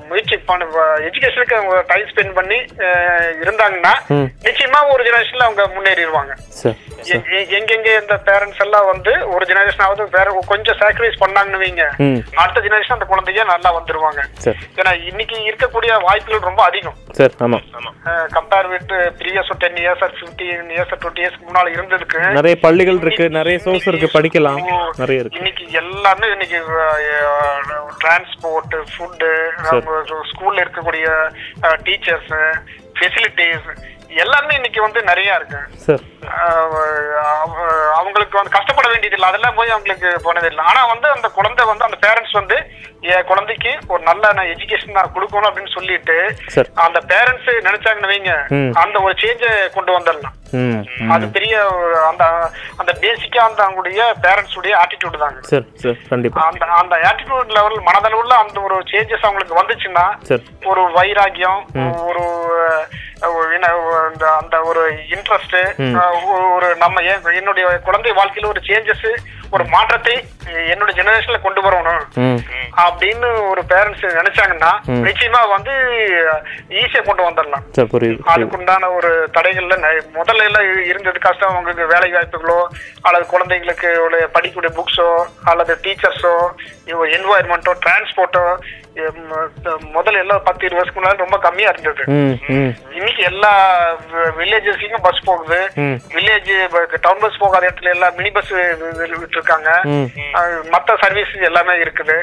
முயற்சி 0.10 0.38
பண்ண 0.50 0.66
எஜுகேஷனுக்கு 1.08 1.58
அவங்க 1.60 1.78
டைம் 1.92 2.10
ஸ்பெண்ட் 2.12 2.34
பண்ணி 2.40 2.60
இருந்தாங்கன்னா. 3.44 3.94
நிச்சயமா 4.48 4.80
ஒரு 4.94 5.02
ஜெனரேஷன்ல 5.08 5.48
அவங்க 5.48 5.64
முன்னேறிடுவாங்க. 5.76 6.34
எங்கெங்க 7.58 7.90
இந்த 8.02 8.16
பேரண்ட்ஸ் 8.28 8.62
எல்லாம் 8.66 8.88
வந்து 8.92 9.14
ஒரு 9.34 9.44
ஜெனரேஷனாவது 9.52 10.04
வேற 10.18 10.28
கொஞ்சம் 10.52 10.80
சாக்ரிஃபைஸ் 10.82 11.22
பண்ணாங்கன்னு 11.24 11.62
வைங்க. 11.64 11.86
அடுத்த 12.42 12.64
ஜெனரேஷன் 12.68 12.98
அந்த 12.98 13.08
குழந்தைங்க 13.12 13.46
நல்லா 13.54 13.72
வந்துருவாங்க. 13.78 14.22
ஏன்னா 14.80 14.94
இன்னைக்கு 15.12 15.38
இருக்கக்கூடிய 15.50 15.92
வாய்ப்புகள் 16.08 16.48
ரொம்ப 16.50 16.64
அதிகம். 16.70 16.98
Compare 18.36 18.70
with 18.74 18.94
previous 19.20 19.52
ten 19.64 19.80
years 19.84 20.04
or 20.06 20.16
fifteen 20.20 20.70
years 20.76 20.94
twenty 21.02 21.24
இயர்ஸ்க்கு 21.26 21.48
முன்னால 21.50 21.74
இருந்ததுக்கு 21.78 22.20
நிறைய 22.40 22.56
பள்ளிகள் 22.66 23.02
இருக்கு 23.04 23.28
நிறைய 23.40 23.58
சோர்ஸ் 23.66 23.88
இருக்கு 23.92 24.10
படிக்கலாம். 24.18 24.62
நிறைய 25.02 25.22
இருக்கு. 25.24 25.40
இன்னைக்கு 25.42 25.66
எல்லாமே 25.84 26.30
இன்னைக்கு 26.36 26.60
டிரான்ஸ்போர்ட் 28.12 28.74
ஃபுட்டு 28.92 29.28
ஸ்கூல்ல 30.32 30.64
இருக்கக்கூடிய 30.64 31.08
டீச்சர்ஸ் 31.84 32.32
ஃபெசிலிட்டிஸ் 32.96 33.68
எல்லாமே 34.24 34.54
இன்னைக்கு 34.60 34.80
வந்து 34.86 35.00
நிறைய 35.10 35.38
இருக்கு. 35.40 35.60
அவங்களுக்கு 38.00 38.40
வந்து 38.40 38.56
கஷ்டப்பட 38.56 38.88
வேண்டியது 38.92 39.16
இல்லை. 39.18 39.30
அதெல்லாம் 39.30 39.58
போய் 39.60 39.74
அவங்களுக்கு 39.76 40.10
போனது 40.26 40.50
இல்லை. 40.52 40.64
ஆனா 40.72 40.82
வந்து 40.94 41.08
அந்த 41.16 41.28
குழந்தை 41.38 41.66
வந்து 41.72 41.88
அந்த 41.88 41.98
பேரண்ட்ஸ் 42.06 42.40
வந்து 42.40 42.58
என் 43.14 43.28
குழந்தைக்கு 43.30 43.72
ஒரு 43.94 44.02
நல்ல 44.10 44.32
நான் 44.38 44.52
எஜுகேஷன் 44.54 44.98
நான் 44.98 45.14
கொடுக்கணும் 45.16 45.50
அப்படின்னு 45.50 45.76
சொல்லிட்டு 45.78 46.18
அந்த 46.86 47.00
பேரண்ட்ஸ் 47.12 47.50
நினைச்சாங்கன்னு 47.68 48.12
வைங்க. 48.12 48.34
அந்த 48.84 48.98
ஒரு 49.06 49.16
சேஞ்சை 49.24 49.52
கொண்டு 49.78 49.92
வந்துடலாம். 49.98 50.38
அது 51.14 51.26
பெரிய 51.36 51.56
அந்த 52.10 52.24
அந்த 52.82 52.92
பேசிக்கா 53.04 53.42
அந்த 53.50 53.60
அவங்களுடைய 53.66 54.02
பேரண்ட்ஸ் 54.26 54.58
உடைய 54.62 54.74
ஆட்டிடியூட் 54.84 55.24
தாங்க. 55.26 55.42
சார் 55.52 55.68
சார் 55.84 56.00
கண்டிப்பா. 56.14 56.48
அந்த 56.50 56.66
அந்த 56.82 56.96
ஆட்டிடியூட் 57.10 57.56
லெவல் 57.58 57.78
மனதளவுல 57.90 58.40
அந்த 58.46 58.60
ஒரு 58.68 58.78
சேஞ்சஸ் 58.94 59.28
அவங்களுக்கு 59.28 59.62
வந்துச்சுன்னா 59.62 60.08
ஒரு 60.72 60.84
வைராகியம் 60.98 61.62
ஒரு 62.10 62.26
என்ன 63.56 63.68
அந்த 64.04 64.26
அந்த 64.34 64.56
ஒரு 64.62 64.84
இன்ட்ரெஸ்ட் 65.10 65.56
ஒரு 66.56 66.70
நம்ம 66.76 67.02
ஏன் 67.02 67.24
என்னுடைய 67.34 67.66
குழந்தை 67.80 68.12
வாழ்க்கையில 68.12 68.48
ஒரு 68.48 68.62
சேஞ்சஸ் 68.66 69.08
ஒரு 69.56 69.64
மாற்றத்தை 69.74 70.16
என்னோட 70.74 70.92
ஜெனரேஷன்ல 70.98 71.40
கொண்டு 71.46 71.62
வரணும். 71.66 72.04
அப்படின்னு 72.86 73.30
ஒரு 73.52 73.62
பேரண்ட்ஸ் 73.72 74.06
நினைச்சாங்கன்னா 74.20 74.72
நிச்சயமா 75.08 75.42
வந்து 75.56 75.74
ஈஸியா 76.82 77.02
கொண்டு 77.08 77.26
வந்துடலாம். 77.28 77.66
அதுக்குண்டான 78.34 78.90
ஒரு 78.98 79.12
தடைகள்ல 79.38 79.78
முதல்ல 80.20 80.48
எல்லாம் 80.50 80.68
இருந்தது 80.92 81.20
கஷ்டம். 81.28 81.54
அவங்களுக்கு 81.54 81.92
வேலை 81.94 82.10
வாய்ப்புகளோ 82.16 82.60
அல்லது 83.08 83.26
குழந்தைங்களுக்கு 83.34 83.92
ஒரு 84.06 84.20
படிக்கக்கூடிய 84.36 84.74
புக்ஸோ 84.80 85.10
அல்லது 85.54 85.76
டீச்சர்ஸோ 85.86 86.36
என்வாயர்மெண்ட்டோ 87.18 87.74
டிரான்ஸ்போர்ட்டோ 87.84 88.46
முதல்ல 89.96 90.22
எல்லாம் 90.24 90.42
பத்து 90.48 90.64
இருபது 90.66 90.80
வருஷத்துக்கு 90.80 91.02
முன்னாடி 91.02 91.24
ரொம்ப 91.24 91.38
கம்மியா 91.46 91.70
இருந்தது. 91.74 92.04
இன்னைக்கு 92.98 93.22
எல்லா 93.30 93.52
வில்லேஜஸ்லயும் 94.40 95.06
பஸ் 95.06 95.22
போகுது. 95.30 95.60
வில்லேஜ் 96.16 96.52
டவுன் 97.06 97.24
பஸ் 97.24 97.40
போகாத 97.44 97.64
இடத்துல 97.68 97.94
எல்லாம் 97.96 98.16
மினி 98.18 98.32
பஸ் 98.38 98.52
விட்டுருக்காங்க 99.42 99.72
ம். 99.94 100.08
அஹ் 100.40 100.64
மத்த 100.74 100.98
சர்வீஸ் 101.04 101.34
எல்லாமே 101.50 101.74
இருக்குது. 101.84 102.16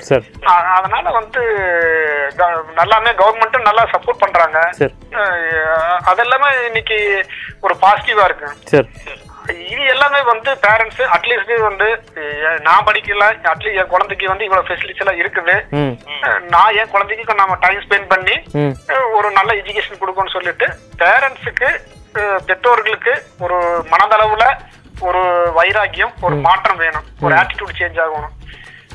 அதனால 0.76 1.04
வந்து 1.10 1.42
நல்லாமே 2.80 3.12
கவர்மெண்ட்டும் 3.20 3.68
நல்லா 3.68 3.84
சப்போர்ட் 3.94 4.22
பண்றாங்க. 4.24 4.58
அதெல்லாமே 6.10 6.50
இன்னைக்கு 6.66 6.98
ஒரு 7.60 7.76
பாசிட்டிவா 7.84 8.24
இருக்கு. 8.24 8.50
இது 9.68 9.82
எல்லாமே 9.92 10.20
வந்து 10.22 10.50
பேரண்ட்ஸ் 10.64 11.02
அட்லீஸ்ட் 11.16 11.52
வந்து 11.60 11.86
நான் 12.60 12.86
படிக்கல 12.88 13.26
அட்லீஸ்ட் 13.50 13.78
என் 13.82 13.92
குழந்தைக்கு 13.92 14.26
வந்து 14.28 14.46
இவ்வளவு 14.46 14.68
ஃபெசிலிட்டிஸ் 14.68 15.02
எல்லாம் 15.04 15.20
இருக்குது. 15.22 15.54
நான் 16.54 16.74
என் 16.80 16.92
குழந்தைக்கு 16.94 17.40
நம்ம 17.42 17.56
டைம் 17.60 17.84
ஸ்பெண்ட் 17.86 18.10
பண்ணி 18.14 18.36
ஒரு 19.18 19.30
நல்ல 19.30 19.50
எஜுகேஷன் 19.60 20.00
கொடுக்கணும்னு 20.02 20.36
சொல்லிட்டு 20.38 20.68
பேரண்ட்ஸுக்கு 21.02 21.70
பெற்றோர்களுக்கு 22.46 23.12
ஒரு 23.38 23.56
மனதளவுல 23.90 24.44
ஒரு 25.00 25.52
வைராக்கியம் 25.54 26.12
ஒரு 26.20 26.36
மாற்றம் 26.36 26.76
வேணும். 26.76 27.04
ஒரு 27.20 27.34
ஆட்டிடியூட் 27.34 27.78
சேஞ்ச் 27.78 28.00
ஆகணும். 28.06 28.34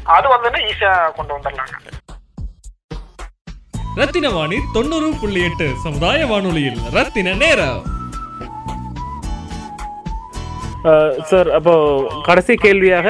அது 0.03 0.27
வந்து 0.27 0.49
ஈஸியா 0.49 1.11
கொண்டு 1.11 1.39
வந்துடலாங்க. 1.39 1.91
ரத்தின 3.95 4.29
வாணி 4.29 4.59
தொண்ணூறு 4.73 5.13
புள்ளி 5.21 5.43
எட்டு 5.43 5.73
சமுதாய 5.83 6.25
வானொலியில் 6.25 6.79
ரத்தின 6.91 7.33
நேரம். 7.33 7.92
சார் 11.23 11.49
அப்போ 11.49 11.73
கடைசி 12.25 12.53
கேள்வியாக 12.57 13.07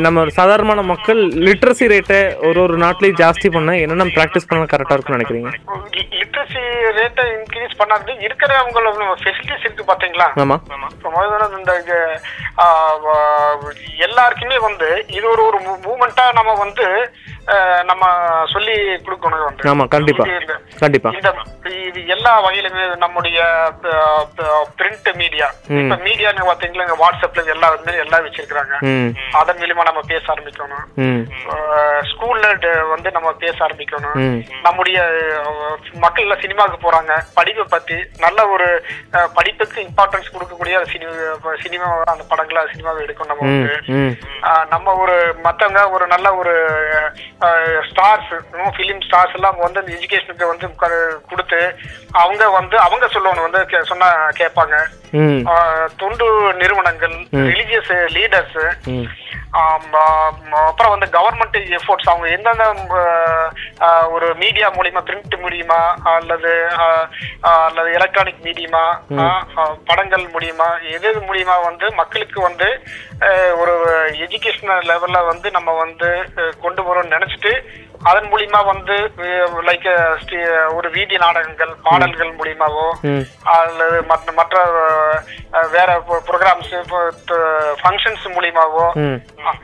நம்ம 0.00 0.24
சாதாரணமான 0.36 0.80
மக்கள் 0.84 1.20
லிட்ரஸி 1.46 1.86
ரேட்டை 1.92 2.18
ஒரு 2.48 2.58
ஒரு 2.64 2.74
நாட்டிலையும் 2.82 3.20
ஜாஸ்தி 3.22 3.48
பண்ண 3.50 3.76
என்னென்ன 3.82 4.06
ப்ராக்டிஸ் 4.16 4.48
பண்ண 4.48 4.66
கரெக்டாக 4.66 4.96
இருக்கும்னு 4.96 5.18
நினைக்கிறீங்க? 5.18 5.50
லிட்ரஸி 6.14 6.62
ரேட்டை 6.98 7.24
இன்க்ரீஸ் 7.34 7.78
பண்ணாது 7.80 8.10
இருக்கிறவங்களோட 8.26 8.90
ஃபெசிலிட்டிஸ் 9.22 9.66
இருக்கு 9.66 9.90
பாத்தீங்களா 9.90 10.28
ஆமாம் 10.42 10.62
இப்ப 10.94 11.10
முதல்ல 11.16 11.48
இந்த 11.58 11.74
எல்லாருக்குமே 14.06 14.58
வந்து 14.68 14.88
இது 15.10 15.26
ஒரு 15.28 15.44
ஒரு 15.48 15.58
மூமெண்டா 15.86 16.26
நம்ம 16.38 16.54
வந்து 16.60 16.86
நம்ம 17.84 18.06
சொல்லி 18.52 18.72
கொடுக்கணும் 18.72 19.44
வந்து. 19.44 19.68
ஆமாம் 19.68 19.88
கண்டிப்பாக 19.88 20.36
இது 20.36 20.54
இந்த- 21.14 21.82
இது 21.86 22.06
எல்லா 22.06 22.50
வகையிலுமே 22.50 22.96
நம்முடைய 22.96 23.42
பிரிண்ட் 24.78 25.14
மீடியா 25.14 25.50
இப்ப 25.68 26.04
மீடியான்னு 26.04 26.46
பாத்தீங்களா 26.52 26.88
இங்க 26.88 26.96
வாட்ஸ்அப்ல 26.96 27.46
எல்லா 27.46 27.74
இதுமே 27.74 27.98
எல்லாம் 27.98 28.24
வச்சிருக்காங்க 28.26 28.72
அதன் 29.32 29.56
மூலியமா 29.56 29.82
நம்ம 29.82 30.00
பேச 30.06 30.34
ஆரம்பிக்கணும். 30.34 31.02
ஸ்கூல்ல 32.12 32.88
வந்து 32.88 33.10
நம்ம 33.10 33.32
பேச 33.32 33.66
ஆரம்பிக்கணும். 33.66 34.16
நம்முடைய 34.62 35.02
மக்கள் 35.92 36.22
எல்லாம் 36.22 36.40
சினிமாவுக்கு 36.40 36.90
போறாங்க. 36.90 37.18
படிப்பை 37.34 37.64
பத்தி 37.68 37.94
நல்ல 38.18 38.48
ஒரு 38.48 38.84
படிப்புக்கு 39.34 39.80
இம்பார்ட்டன்ஸ் 39.80 40.32
கொடுக்கக்கூடிய 40.32 40.82
சினிமா 40.82 41.12
சினிமா 41.62 42.02
அந்த 42.04 42.24
படங்களை 42.28 42.62
சினிமாவை 42.62 43.02
எடுக்கணும் 43.02 43.26
நம்ம 43.26 43.40
வந்து. 43.40 43.72
நம்ம 44.70 44.94
ஒரு 44.94 45.34
மத்தவங்க 45.42 45.90
ஒரு 45.90 46.06
நல்ல 46.06 46.34
ஒரு 46.34 46.54
ஸ்டார்ஸ் 47.90 48.30
ஃபிலிம் 48.54 49.00
ஸ்டார்ஸ் 49.10 49.34
எல்லாம் 49.34 49.56
வந்து 49.58 49.80
அந்த 49.80 49.92
எஜுகேஷனுக்கு 49.92 50.46
வந்து 50.46 50.74
க- 50.74 51.20
கொடுத்து 51.28 51.76
அவங்க 52.12 52.50
வந்து 52.50 52.78
அவங்க 52.78 53.06
சொல்லணும் 53.06 53.50
வந்து 53.50 53.58
கே- 53.58 53.82
சொன்னா 53.82 54.28
கேட்பாங்க. 54.28 54.86
தொண்டு 55.96 56.26
நிறுவனங்கள் 56.54 57.14
ரிலீஜியஸ் 57.32 57.92
லீடர்ஸ் 58.12 58.58
அப்புறம் 60.68 60.90
வந்து 60.90 61.08
கவர்மெண்ட் 61.18 61.56
எஃபோர்ட்ஸ் 61.70 62.08
அவங்க 62.08 62.28
எந்தெந்த 62.28 62.64
ஒரு 64.10 64.34
மீடியா 64.34 64.70
மூலியமா 64.70 65.02
பிரிண்ட் 65.04 65.36
மூலியமா 65.40 65.80
அல்லது 66.04 66.52
அல்லது 67.42 67.92
எலக்ட்ரானிக் 67.92 68.44
மீடியமா 68.44 68.84
படங்கள் 69.84 70.26
மூலியமா 70.26 70.68
எது 70.90 71.08
எது 71.08 71.20
மூலியமா 71.20 71.56
வந்து 71.64 71.92
மக்களுக்கு 71.92 72.40
வந்து 72.40 72.68
ஒரு 73.56 73.74
எஜுகேஷனல் 74.18 74.88
லெவல்ல 74.88 75.26
வந்து 75.26 75.50
நம்ம 75.50 75.72
வந்து 75.78 76.10
கொண்டு 76.60 76.82
வரோம்னு 76.82 77.16
நினைச்சிட்டு 77.16 77.52
அதன் 78.10 78.28
மூலியமா 78.32 78.60
வந்து 78.70 78.94
லைக் 79.68 79.86
ஒரு 80.76 80.88
வீதி 80.96 81.16
நாடகங்கள் 81.24 81.72
பாடல்கள் 81.86 82.32
மூலியமாவோ 82.38 82.86
அல்லது 83.54 83.98
மற்ற 84.10 84.32
மற்ற 84.38 84.56
வேற 85.74 85.90
ப்ரோக்ராம்ஸ் 86.28 86.72
ஃபங்க்ஷன்ஸ் 87.82 88.26
மூலியமாவோ 88.36 88.86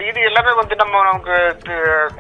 இது 0.09 0.21
எல்லாமே 0.29 0.53
வந்து 0.61 0.75
நம்ம 0.83 1.03
நமக்கு 1.09 1.37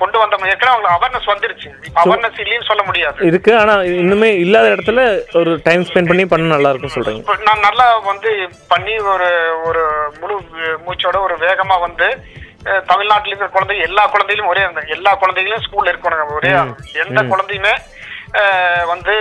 கொண்டு 0.01 0.17
வந்த 0.21 0.51
ஏற்கனவே 0.53 0.73
அவங்களுக்கு 0.75 0.97
அவேர்னஸ் 0.99 1.31
வந்துருச்சு. 1.33 1.69
அவேர்னஸ் 2.03 2.41
இல்லைன்னு 2.45 2.69
சொல்ல 2.71 2.83
முடியாது. 2.89 3.19
இருக்கு 3.31 3.53
ஆனா 3.61 3.75
இன்னுமே 4.03 4.31
இல்லாத 4.45 4.69
இடத்துல 4.75 5.03
ஒரு 5.41 5.53
டைம் 5.69 5.87
ஸ்பெண்ட் 5.89 6.11
பண்ணி 6.11 6.25
பண்ண 6.33 6.53
நல்லா 6.55 6.73
இருக்கும் 6.73 6.95
சொல்றீங்க. 6.97 7.39
நான் 7.49 7.67
நல்லா 7.69 7.87
வந்து 8.11 8.31
பண்ணி 8.73 8.95
ஒரு 9.15 9.31
ஒரு 9.69 9.83
முழு 10.21 10.37
மூச்சோட 10.87 11.17
ஒரு 11.29 11.37
வேகமா 11.47 11.79
வந்து 11.87 12.09
தமிழ்நாட்டுல 12.89 13.31
இருக்கிற 13.31 13.51
குழந்தை 13.51 13.77
எல்லா 13.81 14.05
குழந்தைகளும் 14.07 14.51
ஒரே 14.51 14.63
எல்லா 14.89 15.13
குழந்தைகளும் 15.15 15.65
ஸ்கூல்ல 15.67 15.93
இருக்கணும் 15.93 16.35
ஒரே 16.35 16.53
எந்த 17.05 17.21
குழந்தையுமே 17.25 17.75
வந்து 18.87 19.15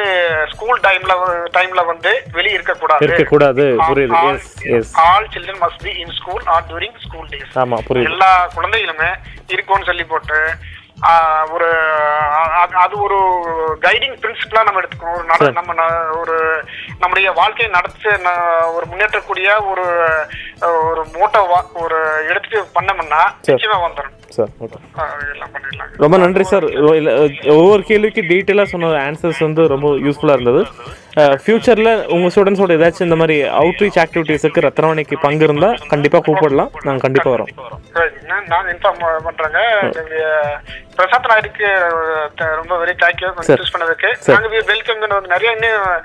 ஸ்கூல் 0.49 0.79
டைம்ல 0.83 1.13
டைம்ல 1.53 1.81
வந்து 1.85 2.11
வெளியே 2.31 2.55
இருக்க 2.55 2.73
கூடாது 2.75 3.05
இருக்க 3.05 3.23
கூடாது 3.25 3.63
புரியுது 3.81 4.19
yes 4.31 4.51
yes 4.73 4.91
all 5.03 5.29
children 5.33 5.61
must 5.63 5.83
be 5.83 5.93
in 6.03 6.13
school 6.19 6.43
or 6.47 6.67
during 6.69 6.99
school 7.05 7.29
days 7.31 7.57
ஆமா 7.57 7.79
புரியுது. 7.87 8.09
எல்லா 8.11 8.29
குழந்தைகளுமே 8.55 9.09
இருக்கும்னு 9.47 9.85
சொல்லி 9.85 10.05
போட்டு 10.05 10.39
ஒரு 11.51 11.65
அது- 12.83 13.01
ஒரு 13.01 13.17
கைடிங் 13.81 14.17
பிரின்சிபலா 14.21 14.63
நம்ம 14.63 14.81
எடுத்துக்கணும். 14.81 15.13
ஒரு 15.13 15.23
நட- 15.23 15.51
நம்ம 15.51 15.73
ஒரு 16.11 16.63
நம்முடைய 16.99 17.31
வாழ்க்கையை 17.31 17.73
நடத்த 17.73 18.17
ஒரு 18.71 18.85
முன்னேற்றக்கூடிய 18.85 19.69
ஒரு 19.69 19.85
ஒரு 20.87 21.05
மோட்டோ 21.13 21.45
ஒரு 21.73 22.25
எடுத்துட்டு 22.29 22.81
பண்ணோம்னா 22.81 23.21
நிச்சயமா 23.47 23.77
வந்துடும் 23.87 24.17
ரொம்ப 25.97 26.17
நன்றி 26.17 26.43
சார் 26.43 26.63
ஒவ்வொரு 27.47 27.83
கேள்விக்கு 27.83 28.21
டீட்டெயிலாக 28.21 28.63
சொன்ன 28.63 28.87
ஆன்சர்ஸ் 28.87 29.39
வந்து 29.39 29.67
ரொம்ப 29.67 29.89
யூஸ்ஃபுல்லாக 29.89 30.41
இருந்தது. 30.41 30.65
ஃப்யூச்சரில் 31.15 32.05
உங்கள் 32.05 32.31
ஸ்டூடெண்ட்ஸோட 32.35 32.71
ஏதாச்சும் 32.71 33.01
இந்த 33.01 33.15
மாதிரி 33.15 33.43
அவுட்ரீச் 33.43 33.97
ஆக்டிவிட்டீஸுக்கு 33.99 34.69
ரத்னவாணிக்கு 34.69 35.13
பங்கு 35.21 35.43
இருந்தால் 35.43 35.77
கண்டிப்பாக 35.89 36.31
கூப்பிடலாம். 36.31 36.69
நாங்கள் 36.83 36.97
கண்டிப்பாக 36.97 37.37
வரோம். 37.37 37.47
சரி, 37.93 38.09
நான் 38.47 38.65
இன்ஃபார்ம் 38.65 39.03
பண்றேங்க. 39.25 39.81
நீங்க 39.81 40.59
பிரசாந்த் 40.97 41.29
நாயுடுக்கு 41.29 41.67
த- 42.35 42.55
ரொம்ப 42.55 42.85
வெரி 42.85 42.89
தேங்க்யூ 42.89 43.31
சூஸ் 43.47 43.73
பண்ணதுக்கு. 43.77 44.31
நாங்க 44.31 44.47
வெல்கம் 44.47 44.99
வந்து 44.99 45.27
நிறைய 45.27 45.51
இன்னும் 45.51 46.03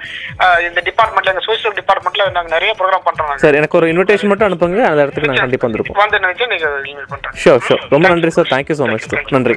இந்த 0.69 0.83
டிபார்ட்மெண்ட்ல 0.85 1.25
எங்க 1.25 1.41
சோசியல் 1.47 1.79
டிபார்ட்மெண்ட்ல 1.79 2.31
நாங்க 2.31 2.49
நிறைய 2.49 2.75
ப்ரோக்ராம் 2.79 3.07
பண்றோம் 3.07 3.23
நாங்க. 3.23 3.37
சார் 3.37 3.55
எனக்கு 3.55 3.79
ஒரு 3.79 3.87
இன்விடேஷன் 3.87 4.27
மட்டும் 4.27 4.49
அனுப்புங்க. 4.49 4.83
அந்த 4.83 5.03
இடத்துக்கு 5.03 5.31
நாங்கள் 5.31 5.59
கண்டிப்பாக 5.59 5.73
வந்திருப்போம். 5.73 5.93
வந்து 5.93 6.19
நினைச்சு 6.19 6.47
நீங்க 6.49 6.67
இமெயில் 6.67 7.09
பண்றேன். 7.09 7.33
ஷோர் 7.45 7.65
ஷோர் 7.69 7.87
ரொம்ப 7.89 8.09
நன்றி 8.09 8.31
sir 8.31 8.45
thank you 8.45 8.75
so 8.79 8.91
much 8.91 8.99
sir 8.99 9.25
நன்றி. 9.29 9.57